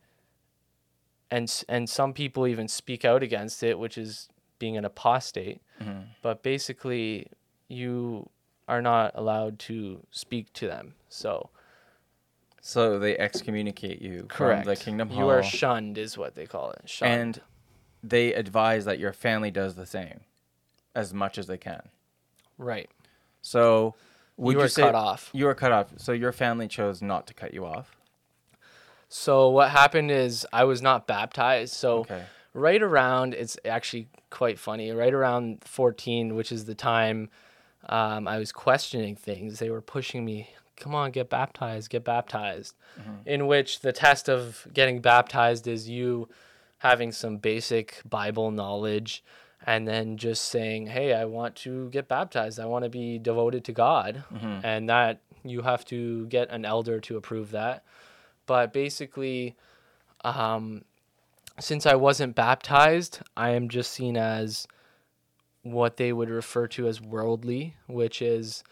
[1.30, 5.60] and and some people even speak out against it, which is being an apostate.
[5.82, 6.02] Mm-hmm.
[6.22, 7.26] But basically,
[7.68, 8.30] you
[8.68, 10.94] are not allowed to speak to them.
[11.08, 11.50] So
[12.60, 15.18] So they excommunicate you correct, from the kingdom hall.
[15.18, 16.82] you are shunned, is what they call it.
[16.88, 17.12] Shunned.
[17.12, 17.40] and
[18.02, 20.20] they advise that your family does the same
[20.94, 21.82] as much as they can.
[22.58, 22.88] right,
[23.42, 23.94] So
[24.36, 25.30] would you you, are cut off.
[25.32, 25.88] you were cut off?
[25.96, 27.95] So your family chose not to cut you off.
[29.16, 31.72] So what happened is I was not baptized.
[31.72, 32.22] So Okay.
[32.52, 34.90] right around it's actually quite funny.
[34.90, 37.30] Right around 14, which is the time
[37.88, 40.50] um, I was questioning things, they were pushing me.
[40.76, 42.74] Come on, get baptized, get baptized.
[43.24, 46.28] In which the test of getting baptized is you
[46.78, 49.24] having some basic Bible knowledge
[49.64, 52.60] and then just saying, Hey, I want to get baptized.
[52.60, 54.24] I want to be devoted to God.
[54.62, 57.82] And that you have to get an elder to approve that.
[58.46, 59.56] But basically,
[60.24, 60.84] um,
[61.58, 64.66] since I wasn't baptized, I am just seen as
[65.62, 68.62] what they would refer to as worldly, which is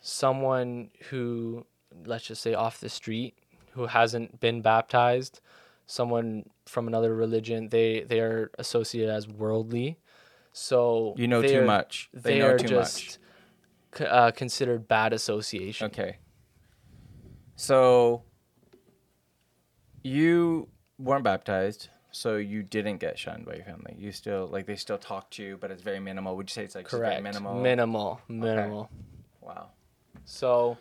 [0.00, 1.64] someone who,
[2.04, 3.34] let's just say, off the street,
[3.72, 5.40] who hasn't been baptized,
[5.86, 9.98] someone from another religion, they they are associated as worldly.
[10.52, 12.08] So You know too are- much.
[12.12, 13.18] They, They, know are too just
[13.96, 15.86] c- uh, considered bad association.
[15.86, 16.18] Okay.
[17.56, 18.22] So
[20.04, 23.96] you weren't baptized, so you didn't get shunned by your family.
[23.98, 26.36] You still like they still talk to you, but it's very minimal.
[26.36, 27.22] Would you say it's like Correct.
[27.22, 27.60] minimal?
[27.60, 28.20] Minimal.
[28.28, 28.88] Minimal.
[29.40, 29.70] wow.
[30.24, 30.78] So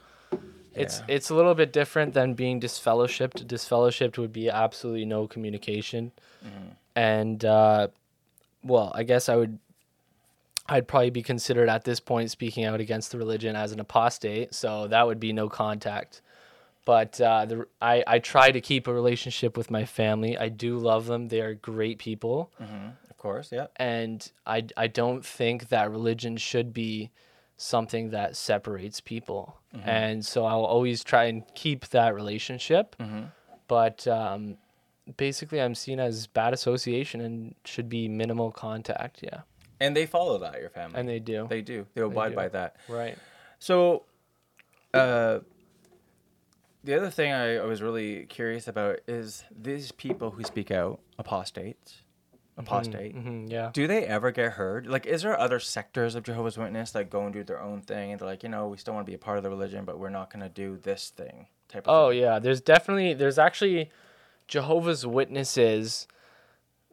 [0.76, 1.06] it's Yeah.
[1.16, 3.46] it's a little bit different than being disfellowshipped.
[3.48, 6.12] Disfellowshipped would be absolutely no communication,
[6.96, 7.88] and uh,
[8.64, 9.58] well, I guess I would.
[10.70, 14.54] I'd probably be considered at this point speaking out against the religion as an apostate,
[14.54, 16.22] so that would be no contact.
[16.86, 20.38] But uh, the, I, I try to keep a relationship with my family.
[20.38, 21.30] I do love them.
[21.30, 22.52] They are great people
[23.10, 23.68] Of course, yeah.
[23.78, 27.12] and I, I don't think that religion should be
[27.56, 32.96] something that separates people and so i'll always try and keep that relationship
[33.68, 34.58] but um,
[35.18, 39.20] basically I'm seen as bad association and should be minimal contact.
[39.24, 39.42] Yeah,
[39.80, 41.00] And they follow that, your family.
[41.00, 41.48] and they do.
[41.50, 41.86] they do.
[41.94, 42.36] They abide do.
[42.36, 42.76] by that.
[42.88, 43.18] right.
[43.60, 44.04] So,
[44.94, 45.40] uh,
[46.84, 51.00] the other thing I, I was really curious about is these people who speak out,
[51.18, 52.02] apostates,
[52.58, 53.14] apostate.
[53.16, 53.70] hmm yeah.
[53.74, 54.88] Do they ever get heard?
[54.88, 58.12] Like, is there other sectors of Jehovah's Witness that go and do their own thing,
[58.12, 59.86] and they're like, you know, we still want to be a part of the religion,
[59.86, 62.20] but we're not going to do this thing type of Oh thing?
[62.22, 63.90] yeah, there's definitely there's actually
[64.48, 66.08] Jehovah's Witnesses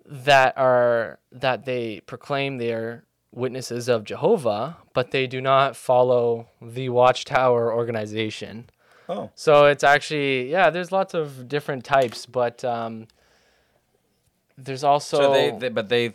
[0.07, 6.89] that are that they proclaim they're witnesses of Jehovah, but they do not follow the
[6.89, 8.71] Watchtower organization.
[9.11, 13.09] Oh, So it's actually yeah, there's lots of different types, but um,
[14.57, 16.15] there's also so, they, they, but they've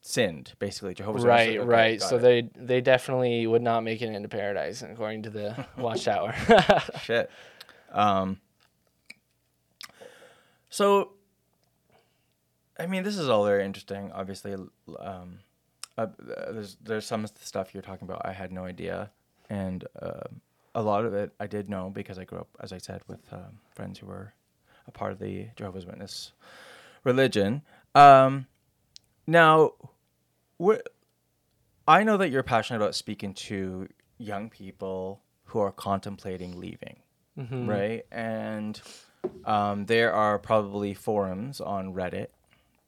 [0.00, 0.94] sinned basically.
[0.94, 1.62] Jehovah's right, Witnesses.
[1.62, 2.00] Okay, right.
[2.00, 2.20] So it.
[2.20, 6.36] they they definitely would not make it into paradise according to the Watchtower.
[7.02, 7.30] Shit.
[7.92, 8.38] Um.
[10.70, 11.14] So,
[12.78, 14.12] I mean, this is all very interesting.
[14.12, 14.54] Obviously,
[15.00, 15.40] um,
[15.98, 16.06] uh,
[16.52, 19.10] there's there's some stuff you're talking about I had no idea,
[19.50, 20.28] and uh,
[20.76, 23.20] a lot of it I did know because I grew up, as I said, with
[23.32, 24.34] um, friends who were
[24.86, 26.32] a part of the Jehovah's Witness
[27.02, 27.62] religion.
[27.94, 28.46] Um,
[29.26, 29.72] now,
[30.58, 30.86] what
[31.88, 36.96] I know that you're passionate about speaking to young people who are contemplating leaving,
[37.38, 37.66] Mhm.
[37.68, 38.04] right?
[38.12, 38.80] And
[39.44, 42.28] um, there are probably forums on Reddit.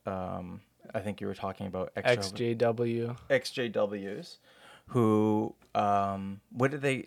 [0.07, 0.61] Um,
[0.95, 3.17] I think you were talking about XJW.
[3.31, 4.39] XJWs
[4.89, 7.07] who um, what do they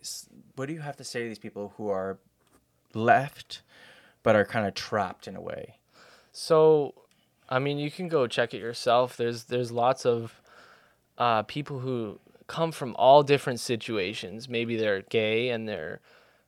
[0.56, 2.18] what do you have to say to these people who are
[2.94, 3.62] left
[4.24, 5.78] but are kind of trapped in a way?
[6.32, 6.94] So,
[7.50, 9.18] I mean, you can go check it yourself.
[9.18, 10.42] There's there's lots of
[11.18, 14.48] uh, people who come from all different situations.
[14.48, 16.00] Maybe they're gay and they're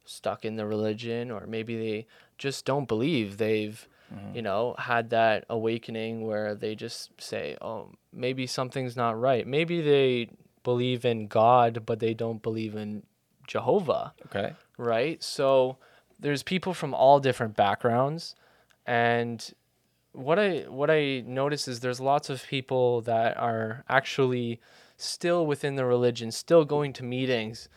[0.05, 3.37] stuck in the religion, or maybe they just don't believe.
[3.37, 3.87] They've
[4.35, 9.81] you know had that awakening where they just say, "Oh, maybe something's not right." Maybe
[9.81, 10.29] they
[10.63, 13.03] believe in God, but they don't believe in
[13.47, 14.53] Jehovah Okay.
[14.77, 15.21] right?
[15.21, 15.77] So
[16.19, 18.35] there's people from all different backgrounds,
[18.85, 19.53] and
[20.13, 24.61] what I what I notice is there's lots of people that are actually
[24.97, 27.67] still within the religion, still going to meetings,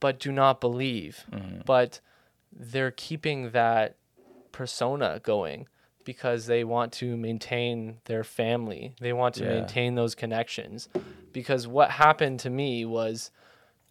[0.00, 1.24] but do not believe.
[1.32, 1.60] Mm-hmm.
[1.64, 2.00] But
[2.52, 3.96] they're keeping that
[4.52, 5.68] persona going
[6.04, 8.94] because they want to maintain their family.
[9.00, 9.50] They want to Yeah.
[9.50, 10.88] maintain those connections.
[11.32, 13.30] Because what happened to me was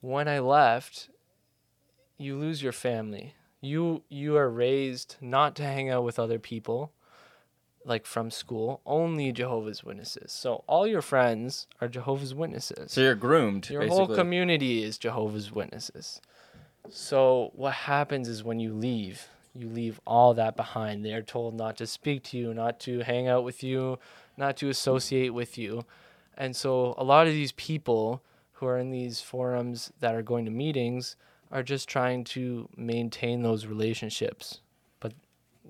[0.01, 1.09] when I left,
[2.17, 3.35] you lose your family.
[3.61, 6.91] You you are raised not to hang out with other people
[7.85, 10.31] like from school, only Jehovah's Witnesses.
[10.31, 12.91] So all your friends are Jehovah's Witnesses.
[12.91, 13.69] So you're groomed.
[13.69, 14.05] Your basically.
[14.05, 16.21] whole community is Jehovah's Witnesses.
[16.89, 21.05] So what happens is when you leave, you leave all that behind.
[21.05, 23.99] They're told not to speak to you, not to hang out with you,
[24.37, 25.85] not to associate with you.
[26.37, 30.45] And so a lot of these people who are in these forums that are going
[30.45, 31.15] to meetings
[31.51, 34.59] are just trying to maintain those relationships.
[34.99, 35.13] But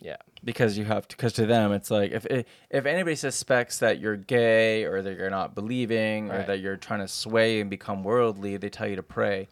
[0.02, 0.18] yeah.
[0.44, 2.26] because you have to because to them it's like if
[2.70, 7.00] if anybody suspects that you're gay or that you're not believing or that you're trying
[7.00, 9.48] to sway and become worldly they tell you to pray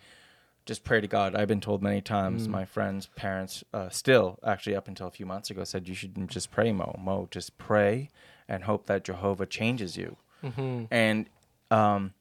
[0.67, 1.35] just pray to god.
[1.35, 5.25] I've been told many times my friends parents uh, still actually up until a few
[5.25, 6.95] months ago said you should just pray mo.
[7.01, 8.09] Mo just pray
[8.47, 10.17] and hope that jehovah changes you.
[10.43, 10.83] Mm-hmm.
[10.91, 11.27] and
[11.71, 12.13] um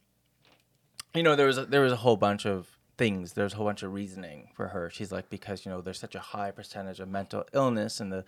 [1.15, 3.35] you know there was a, there was a whole bunch of things.
[3.35, 4.89] There's a whole bunch of reasoning for her.
[4.91, 8.25] She's like because you know there's such a high percentage of mental illness in the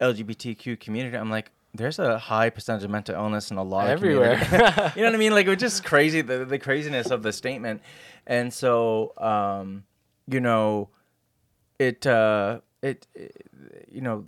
[0.00, 1.16] lgbtq community.
[1.16, 4.32] I'm like there's a high percentage of mental illness in a lot Everywhere.
[4.34, 4.82] of community.
[4.96, 7.32] you know what i mean like it was just crazy the, the craziness of the
[7.32, 7.80] statement
[8.26, 9.84] and so um
[10.28, 10.88] you know
[11.78, 13.46] it uh it, it
[13.90, 14.26] you know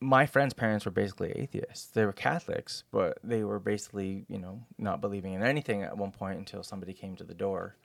[0.00, 1.86] my friend's parents were basically atheists.
[1.86, 6.10] They were Catholics, but they were basically, you know, not believing in anything at one
[6.10, 7.76] point until somebody came to the door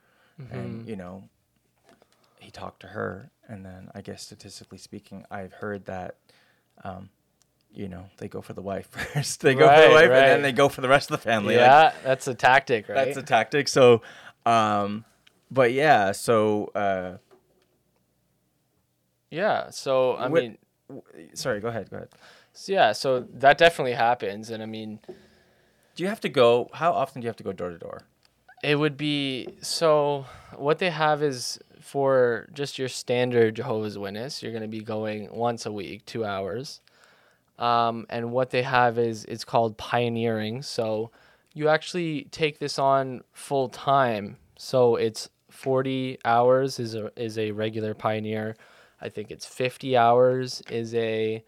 [0.52, 1.30] and, you know,
[2.40, 3.30] he talked to her.
[3.48, 6.16] And then I guess statistically speaking, I've heard that,
[6.84, 7.10] um,
[7.74, 9.42] you know, they go for the wife first.
[9.42, 11.56] they go for the wife and then they go for the rest of the family.
[11.56, 12.96] Like, yeah, that's a tactic, right?
[13.06, 13.68] that's a tactic.
[13.68, 14.02] So,
[14.46, 15.06] um,
[15.52, 17.18] but yeah, so, uh,
[19.30, 19.70] yeah.
[19.70, 20.58] So I mean,
[20.90, 21.04] w-
[21.34, 22.10] sorry, go ahead, go ahead.
[22.54, 25.00] so yeah, so that definitely happens, and I mean,
[25.96, 28.02] Do you have to go, how often do you have to go door to door?
[28.64, 30.26] it would be so.
[30.56, 35.30] What they have is for just your standard Jehovah's Witness, you're going to be going
[35.32, 36.82] once a week, two hours.
[37.60, 40.62] Um, and what they have is it's called pioneering.
[40.62, 41.12] So
[41.54, 44.38] you actually take this on full time.
[44.58, 48.56] So it's 40 hours is a is a regular pioneer.
[49.02, 51.44] I think it's 50 hours is a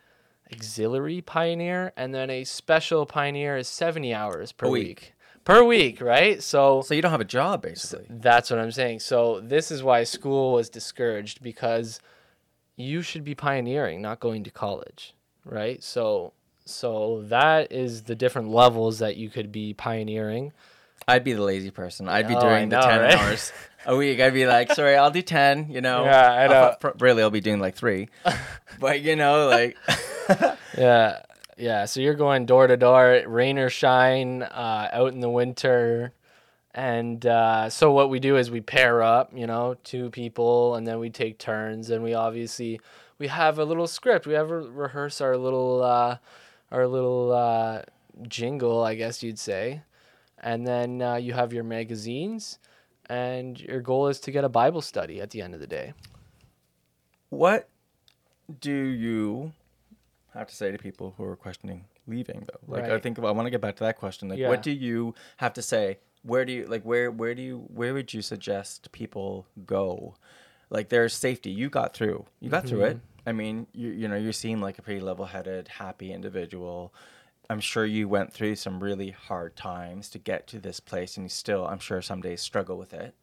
[0.52, 4.88] auxiliary pioneer, and then a special pioneer is 70 hours per week.
[4.88, 5.14] week.
[5.44, 6.42] Per week, right?
[6.42, 8.06] So So you don't have a job basically.
[8.10, 9.00] that's what I'm saying.
[9.00, 12.00] So this is why school was discouraged because
[12.76, 15.14] you should be pioneering, not going to college,
[15.46, 15.84] right?
[15.84, 16.34] So
[16.66, 20.54] so that is the different levels that you could be pioneering.
[21.08, 22.08] I'd be the lazy person.
[22.08, 23.16] I'd be Oh, doing the ten right?
[23.18, 23.52] hours
[23.86, 24.20] a week.
[24.20, 25.70] I'd be like, sorry, I'll do ten.
[25.72, 26.04] You know.
[26.06, 26.94] Yeah, I I'll know.
[27.00, 28.10] really, I'll be doing like three.
[28.80, 29.78] but you know, like,
[30.78, 31.22] Yeah,
[31.58, 31.86] yeah.
[31.86, 36.14] So you're going door to door, rain or shine, uh, out in the winter,
[36.76, 40.86] and uh, so what we do is we pair up, you know, two people, and
[40.86, 42.80] then we take turns, and we obviously
[43.20, 44.26] we have a little script.
[44.26, 46.18] We have re- rehearse our little uh,
[46.72, 47.82] our little uh,
[48.28, 49.82] jingle, I guess you'd say,
[50.40, 52.60] and then uh, you have your magazines,
[53.10, 55.94] and your goal is to get a Bible study at the end of the day.
[57.30, 57.70] what
[58.62, 59.52] do you
[60.34, 62.74] have to say to people who are questioning leaving though?
[62.76, 64.30] Like, I think I want to get back to that question.
[64.30, 64.50] Like, Yeah.
[64.50, 66.00] what do you have to say?
[66.24, 66.84] Where do you like?
[66.84, 70.16] Where where do you where would you suggest people go?
[70.72, 71.50] Like, there's safety.
[71.52, 72.26] You got through.
[72.40, 73.00] You got through it.
[73.26, 76.94] I mean, you you know, you seem like a pretty level-headed, happy individual.
[77.50, 81.26] I'm sure you went through some really hard times to get to this place, and
[81.26, 83.16] you still, I'm sure, some days struggle with it.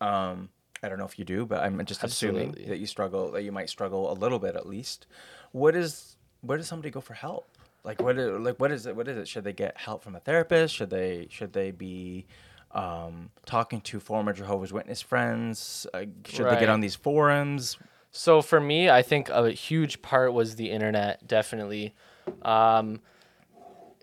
[0.00, 0.48] Um,
[0.82, 3.52] I don't know if you do, but I'm just assuming that you struggle, that you
[3.52, 5.06] might struggle a little bit at least.
[5.52, 7.48] What is, where does somebody go for help?
[7.84, 8.96] Like what, is, like what is it?
[8.96, 9.28] What is it?
[9.28, 10.74] Should they get help from a therapist?
[10.74, 12.26] Should they, should they be
[12.72, 15.86] um, talking to former Jehovah's Witness friends?
[15.94, 17.78] Uh, should they get on these forums?
[18.16, 21.94] So for me, I think a huge part was the internet, definitely.
[22.42, 23.00] Um,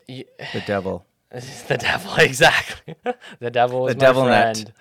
[0.08, 1.06] y- The devil.
[1.32, 2.96] the devil, exactly.
[3.40, 4.56] the devil was The my devil net.
[4.58, 4.74] friend.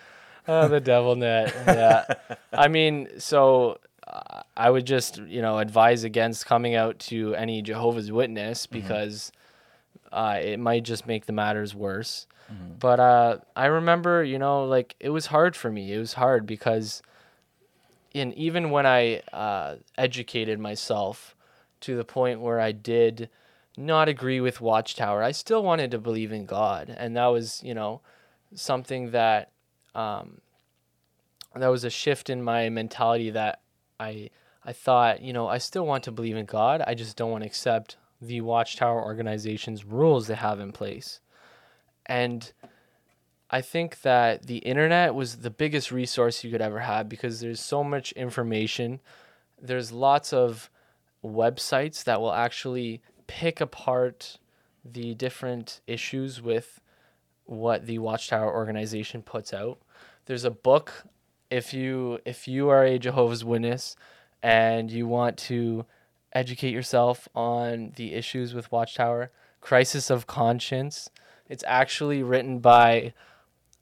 [0.48, 1.54] Oh, the devil net.
[1.66, 2.04] Yeah.
[2.52, 7.62] I mean, so uh, I would just, you know, advise against coming out to any
[7.62, 9.30] Jehovah's Witness because
[10.10, 12.26] uh, it might just make the matters worse.
[12.80, 15.92] But uh, I remember, you know, like it was hard for me.
[15.94, 17.00] It was hard because,
[18.14, 21.34] and even when I uh, educated myself
[21.80, 23.28] to the point where I did
[23.76, 27.74] not agree with Watchtower, I still wanted to believe in God, and that was, you
[27.74, 28.00] know,
[28.54, 29.50] something that
[29.94, 30.40] um,
[31.54, 33.60] that was a shift in my mentality that
[33.98, 34.30] I
[34.64, 36.82] I thought, you know, I still want to believe in God.
[36.86, 41.20] I just don't want to accept the Watchtower organization's rules they have in place.
[42.06, 42.52] And
[43.54, 47.60] I think that the internet was the biggest resource you could ever have because there's
[47.60, 49.00] so much information.
[49.60, 50.70] There's lots of
[51.22, 54.38] websites that will actually pick apart
[54.82, 56.80] the different issues with
[57.44, 59.78] what the Watchtower organization puts out.
[60.24, 61.04] There's a book
[61.50, 63.96] if you if you are a Jehovah's Witness
[64.42, 65.84] and you want to
[66.32, 71.10] educate yourself on the issues with Watchtower, Crisis of Conscience.
[71.50, 73.12] It's actually written by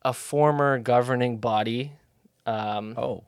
[0.02, 1.92] a former governing body
[2.46, 3.24] um, Oh,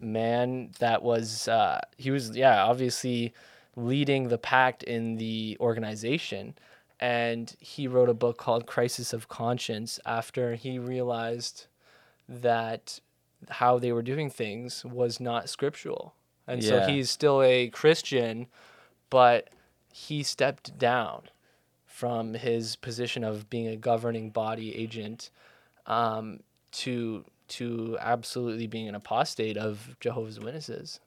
[0.00, 3.32] man that was uh, he was yeah obviously
[3.76, 6.54] leading the pact in the organization.
[7.00, 11.66] And he wrote a book called crisis of conscience after he realized
[12.28, 12.98] that
[13.48, 16.14] how they were doing things was not scriptural.
[16.48, 18.46] And so he's still a christian
[19.10, 19.48] but
[19.92, 21.22] he stepped down
[21.86, 25.30] from his position of being a governing body agent
[25.88, 31.00] um, to to absolutely being an apostate of Jehovah's Witnesses.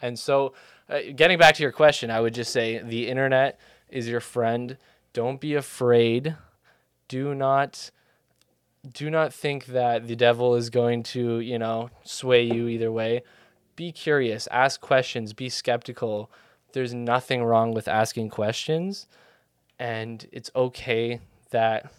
[0.00, 0.52] And so,
[0.88, 4.76] uh, getting back to your question, I would just say the internet is your friend.
[5.12, 6.36] Don't be afraid.
[7.08, 7.90] Do not
[8.92, 13.22] do not think that the devil is going to, you know, sway you either way.
[13.74, 16.30] Be curious, ask questions, be skeptical.
[16.72, 19.06] There's nothing wrong with asking questions,
[19.78, 21.92] and it's okay that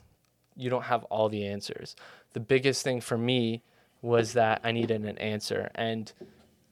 [0.56, 1.96] you don't have all the answers.
[2.34, 3.64] The biggest thing for me
[4.02, 5.72] was that I needed an answer.
[5.76, 6.12] And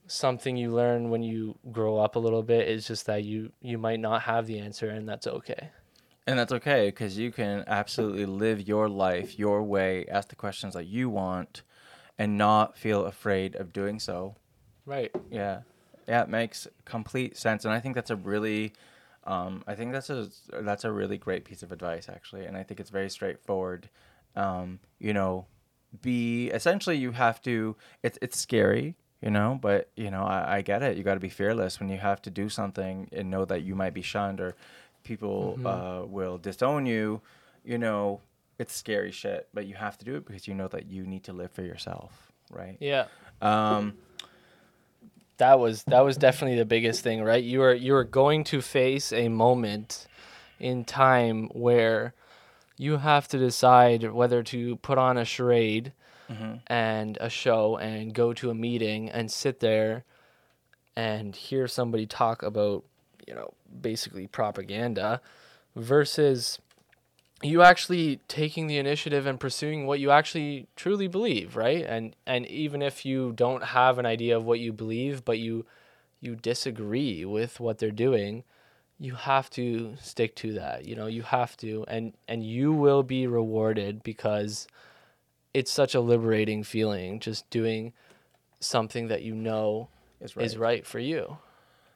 [0.07, 3.77] something you learn when you grow up a little bit is just that you you
[3.77, 5.69] might not have the answer and that's okay.
[6.25, 10.73] And that's okay because you can absolutely live your life your way, ask the questions
[10.73, 11.61] that you want,
[12.17, 14.35] and not feel afraid of doing so.
[14.85, 15.11] Right.
[15.31, 15.61] Yeah,
[16.07, 18.73] yeah, it makes complete sense, and I think that's a really,
[19.25, 20.29] um, I think that's a
[20.61, 23.89] that's a really great piece of advice actually, and I think it's very straightforward.
[24.37, 25.45] Um, you know,
[26.01, 27.75] be essentially you have to.
[28.03, 30.97] It's it's scary, you know, but you know I, I get it.
[30.97, 33.75] You got to be fearless when you have to do something and know that you
[33.75, 34.55] might be shunned or
[35.03, 37.21] people uh, will disown you.
[37.63, 38.21] You know,
[38.59, 41.23] it's scary shit, but you have to do it because you know that you need
[41.25, 42.77] to live for yourself, right?
[42.79, 43.05] Yeah.
[43.41, 43.93] Um,
[45.37, 47.43] that was that was definitely the biggest thing, right?
[47.43, 50.07] You are you are going to face a moment
[50.59, 52.13] in time where
[52.77, 55.93] you have to decide whether to put on a charade
[56.29, 56.55] mm-hmm.
[56.67, 60.03] and a show and go to a meeting and sit there
[60.95, 62.83] and hear somebody talk about,
[63.27, 65.21] you know, basically propaganda
[65.75, 66.59] versus
[67.43, 71.85] you actually taking the initiative and pursuing what you actually truly believe, right?
[71.85, 75.65] And and even if you don't have an idea of what you believe, but you
[76.19, 78.43] you disagree with what they're doing,
[78.99, 80.85] you have to stick to that.
[80.85, 84.67] You know, you have to and and you will be rewarded because
[85.53, 87.93] it's such a liberating feeling just doing
[88.59, 89.89] something that you know
[90.19, 91.37] Is is right for you.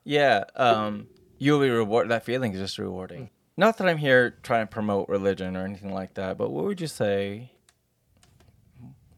[0.04, 2.10] Yeah, um, you'll be reward.
[2.10, 3.30] That feeling is just rewarding.
[3.58, 6.82] Not that I'm here trying to promote religion or anything like that, but what would
[6.82, 7.52] you say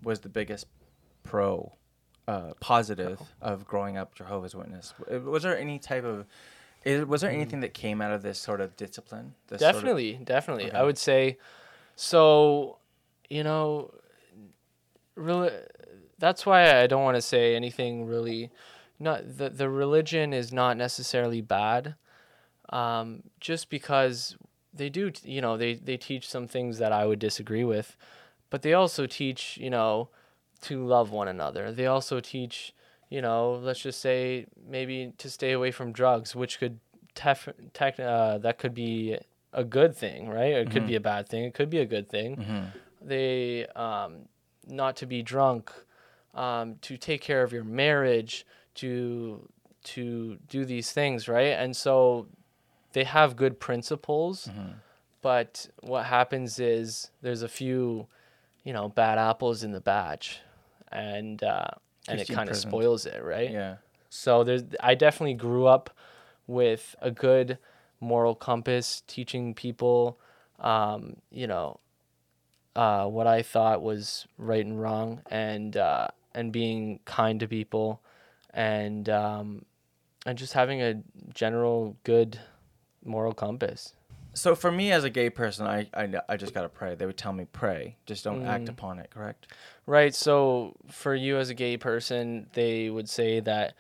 [0.02, 0.66] was the biggest
[1.24, 1.72] pro,
[2.28, 4.94] uh, positive of growing up Jehovah's Witness?
[5.10, 6.26] Was there any type of,
[6.86, 9.34] is, was there anything that came out of this sort of discipline?
[9.48, 10.72] This sort of- definitely definitely.
[10.72, 11.38] I would say
[11.96, 12.78] so
[13.30, 13.94] you know
[15.16, 15.52] really
[16.18, 18.50] that's why i don't want to say anything really
[19.00, 21.96] not the, the religion is not necessarily bad
[22.70, 24.36] um, just because
[24.74, 27.96] they do you know they, they teach some things that i would disagree with
[28.50, 30.10] but they also teach you know
[30.64, 31.72] to love one another.
[31.72, 32.74] They also teach
[33.14, 34.20] you know let's just say
[34.76, 36.76] maybe to stay away from drugs which could
[37.16, 39.18] tef- tech, uh, that could be
[39.62, 40.54] a good thing right?
[40.64, 41.42] It could be a bad thing.
[41.50, 42.30] It could be a good thing.
[42.38, 42.66] Mhm.
[43.14, 44.12] they um,
[44.82, 45.64] not to be drunk
[46.46, 48.34] um, to take care of your marriage
[48.82, 48.92] to
[49.94, 51.54] to do these things right?
[51.64, 52.28] And so
[52.96, 54.38] they have good principles
[55.30, 55.52] but
[55.92, 58.08] what happens is there's a few
[58.68, 60.26] you know bad apples in the batch.
[60.92, 61.72] And uh,
[62.08, 63.76] and it kind of spoils it right Yeah.
[64.10, 65.90] so there's I definitely grew up
[66.48, 67.58] with a good
[68.04, 70.20] moral compass, teaching people,
[70.60, 71.80] um, you know,
[72.76, 78.02] uh, what I thought was right and wrong, and uh, and being kind to people,
[78.54, 79.66] and um,
[80.26, 81.02] and just having a
[81.34, 82.40] general good
[83.06, 83.94] moral compass.
[84.34, 86.96] So for me as a gay person, I I, I just gotta pray.
[86.96, 88.70] They would tell me pray, just don't act Mm.
[88.70, 89.10] upon it.
[89.12, 89.48] Correct?
[89.86, 90.14] Right.
[90.16, 93.74] So for you as a gay person, they would say that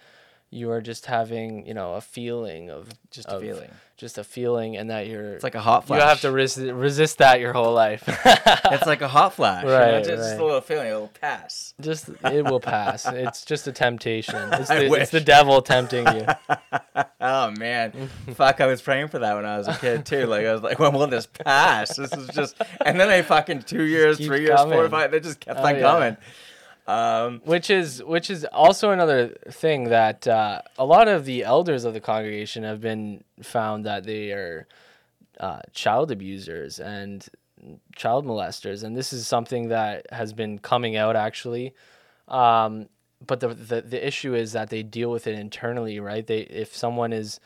[0.50, 3.72] you are just having, you know, a feeling of Just a feeling.
[3.98, 6.00] just a feeling, and that you're It's like a hot flash.
[6.00, 8.04] you have to res- resist that your whole life.
[8.66, 9.64] It's like a hot flash.
[9.64, 10.88] you know, Right, Just, a little feeling.
[10.88, 11.74] It'll pass.
[11.82, 13.08] just it will pass.
[13.08, 14.54] It's just a temptation.
[14.54, 16.26] It's the, it's the devil tempting you.
[17.36, 18.62] Oh man, fuck!
[18.62, 20.26] I was praying for that when I was a kid too.
[20.28, 21.96] Like I was like, when will this pass?
[21.98, 22.56] This is just,
[22.86, 25.10] and then they fucking two years, three years, four, five.
[25.12, 25.82] They just kept Oh, on yeah.
[25.82, 26.18] coming.
[26.86, 31.86] Um, which is which is also another thing that uh, a lot of the elders
[31.86, 34.68] of the congregation have been found that they are
[35.40, 37.26] uh, child abusers and
[37.96, 41.74] child molesters, and this is something that has been coming out actually.
[42.28, 42.90] Um,
[43.26, 46.26] but the, the the issue is that they deal with it internally, right?
[46.26, 47.40] They if someone is,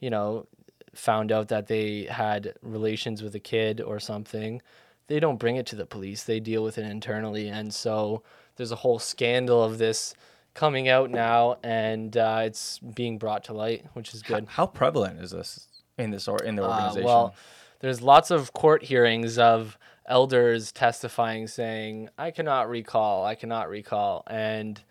[0.00, 0.46] you know,
[0.94, 4.60] found out that they had relations with a kid or something,
[5.06, 6.24] they don't bring it to the police.
[6.24, 8.22] They deal with it internally, and so
[8.56, 10.14] there's a whole scandal of this
[10.54, 14.46] coming out now, and uh, it's being brought to light, which is good.
[14.48, 17.04] how prevalent is this in this or in the Uh, organization?
[17.06, 17.34] well,
[17.80, 24.24] there's lots of court hearings of elders testifying, saying, "I cannot recall, I cannot recall,"
[24.26, 24.82] and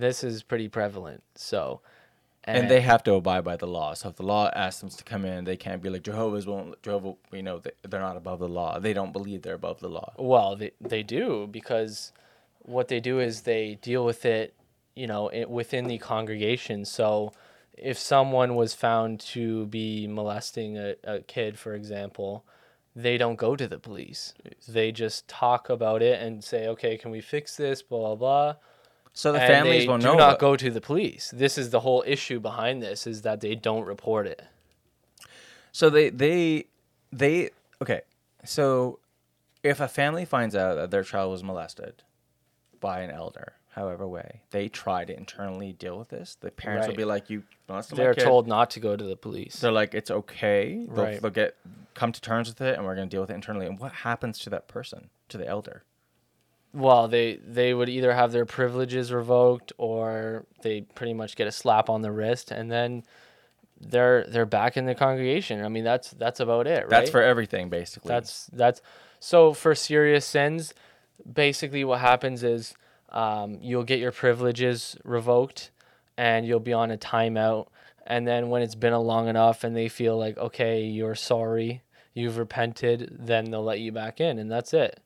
[0.00, 1.22] this is pretty prevalent.
[1.36, 1.80] So,
[2.44, 3.94] and they have to abide by the law.
[3.94, 6.82] So if the law asks them to come in, they can't be like Jehovah's won't.
[6.82, 8.78] Jehovah, you know, they, they're not above the law.
[8.78, 10.12] They don't believe they're above the law.
[10.18, 12.12] Well, they they do because
[12.60, 14.54] what they do is they deal with it,
[14.94, 16.84] you know, it, within the congregation.
[16.84, 17.32] So,
[17.78, 22.44] if someone was found to be molesting a, a kid, for example,
[22.96, 24.34] they don't go to the police.
[24.68, 28.54] They just talk about it and say, "Okay, can we fix this?" Blah blah blah.
[29.16, 30.16] So the and families they will do know.
[30.16, 31.30] not go to the police.
[31.32, 34.42] This is the whole issue behind this: is that they don't report it.
[35.72, 36.66] So they they
[37.12, 37.50] they
[37.80, 38.02] okay.
[38.44, 38.98] So
[39.62, 42.02] if a family finds out that their child was molested
[42.80, 46.36] by an elder, however way, they try to internally deal with this.
[46.40, 49.16] The parents will be like, "You molested They're kid." told not to go to the
[49.16, 49.60] police.
[49.60, 51.22] They're like, "It's okay." They'll, Right.
[51.22, 51.56] they'll get
[51.94, 53.66] come to terms with it, and we're gonna deal with it internally.
[53.66, 55.84] And what happens to that person, to the elder?
[56.74, 61.52] Well they they would either have their privileges revoked or they pretty much get a
[61.52, 63.02] slap on the wrist and then
[63.80, 67.22] they're they're back in the congregation i mean that's that's about it right That's for
[67.22, 68.08] everything, basically.
[68.08, 68.82] that's that's
[69.20, 70.74] so for serious sins
[71.32, 72.74] basically what happens is
[73.10, 75.70] um, you'll get your privileges revoked
[76.18, 77.68] and you'll be on a timeout.
[78.06, 81.82] And then when it's been a long enough and they feel like, okay, you're sorry,
[82.12, 85.00] you've repented, then they'll let you back in, and that's it.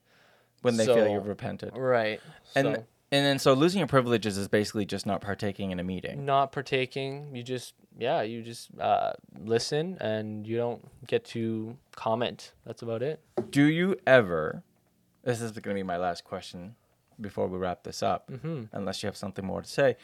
[0.61, 1.75] When they feel you've repented.
[1.75, 2.19] Right.
[2.55, 2.73] And so,
[3.11, 6.25] and then so losing your privileges is basically just not partaking in a meeting.
[6.25, 12.51] not partaking, you just, yeah, you just uh, listen and you don't get to comment.
[12.65, 13.19] That's about it.
[13.49, 14.63] Do you ever?
[15.23, 16.75] This is going to be my last question
[17.19, 18.65] before we wrap this up, Mm-hmm.
[18.71, 19.97] unless you have something more to say.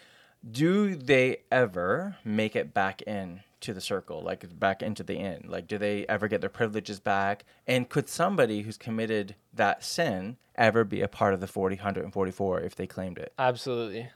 [0.50, 5.46] Do they ever make it back in to the circle, like back into the inn?
[5.48, 7.46] Like, do they ever get their privileges back?
[7.68, 12.76] And could somebody who's committed that sin ever be a part of the 4044 if
[12.76, 13.34] they claimed it?
[13.38, 14.10] Absolutely.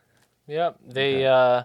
[0.47, 0.79] Yep.
[0.87, 1.25] They Okay.
[1.27, 1.63] uh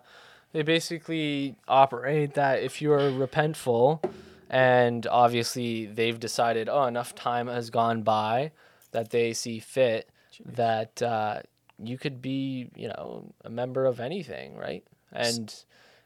[0.53, 4.05] they basically operate that if you are repentful
[4.49, 8.53] and obviously they've decided, oh, enough time has gone by
[8.93, 10.09] that they see fit
[10.45, 11.41] that uh,
[11.83, 14.85] you could be, you know, a member of anything, right?
[15.11, 15.53] And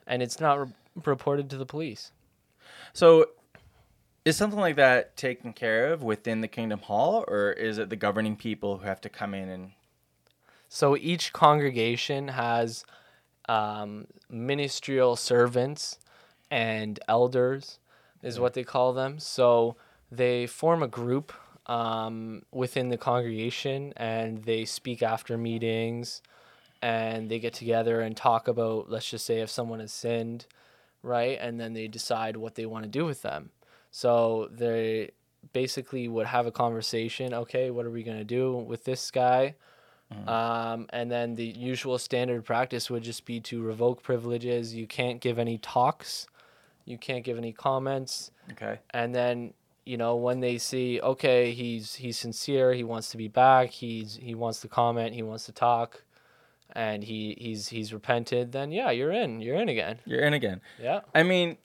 [0.06, 0.68] and it's not
[1.06, 2.12] reported to the police.
[2.92, 3.26] So,
[4.24, 7.96] is something like that taken care of within the Kingdom Hall, or is it the
[7.96, 9.72] governing people who have to come in and
[10.68, 12.84] So each congregation has
[13.48, 15.98] um, ministerial servants
[16.50, 17.78] and elders,
[18.22, 19.18] is what they call them.
[19.18, 19.76] So
[20.10, 21.32] they form a group
[21.66, 26.22] um, within the congregation and they speak after meetings
[26.80, 30.46] and they get together and talk about, let's just say, if someone has sinned,
[31.02, 31.38] right?
[31.40, 33.50] And then they decide what they want to do with them.
[33.90, 35.12] So they
[35.52, 39.54] basically would have a conversation okay, what are we going to do with this guy?
[40.26, 44.74] Um, and then the usual standard practice would just be to revoke privileges.
[44.74, 46.26] You can't give any talks,
[46.86, 48.30] you can't give any comments.
[48.52, 48.78] okay?
[48.90, 49.52] And then
[49.84, 54.18] you know when they see okay, he's he's sincere, he wants to be back, he's
[54.20, 56.02] he wants to comment, he wants to talk,
[56.72, 58.52] and he he's he's repented.
[58.52, 59.98] Then yeah, you're in, you're in again.
[60.04, 60.60] You're in again.
[60.80, 61.00] Yeah.
[61.14, 61.56] I mean,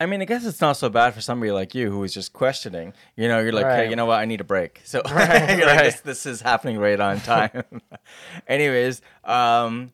[0.00, 2.32] I mean, I guess it's not so bad for somebody like you who is just
[2.32, 2.92] questioning.
[3.16, 4.18] You know, you're like, hey, you know what?
[4.18, 4.80] I need a break.
[4.84, 7.62] So Right, you're like, this, this is happening right on time.
[8.48, 9.92] Anyways, um,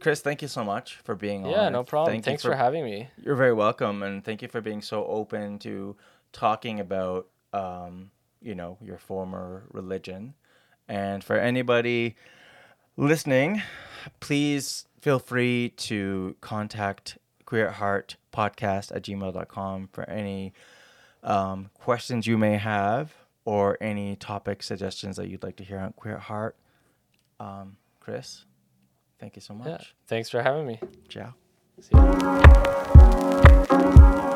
[0.00, 1.52] Chris, thank you so much for being on.
[1.52, 2.12] Yeah, no problem.
[2.12, 3.08] Thank Thanks for, having me.
[3.16, 5.96] You're very welcome, and thank you for being so open to
[6.32, 8.10] talking about, um,
[8.40, 10.34] you know, your former religion.
[10.88, 12.16] And for anybody
[12.96, 13.62] listening,
[14.20, 20.52] please feel free to contact Queer at Heart podcast at gmail.com for any
[21.22, 23.12] um, questions you may have
[23.44, 26.56] or any topic suggestions that you'd like to hear on Queer at Heart.
[27.40, 28.44] Um, Chris,
[29.18, 29.68] thank you so much.
[29.68, 29.78] Yeah.
[30.06, 30.80] Thanks for having me.
[31.08, 31.34] Ciao.
[31.80, 34.28] See ya.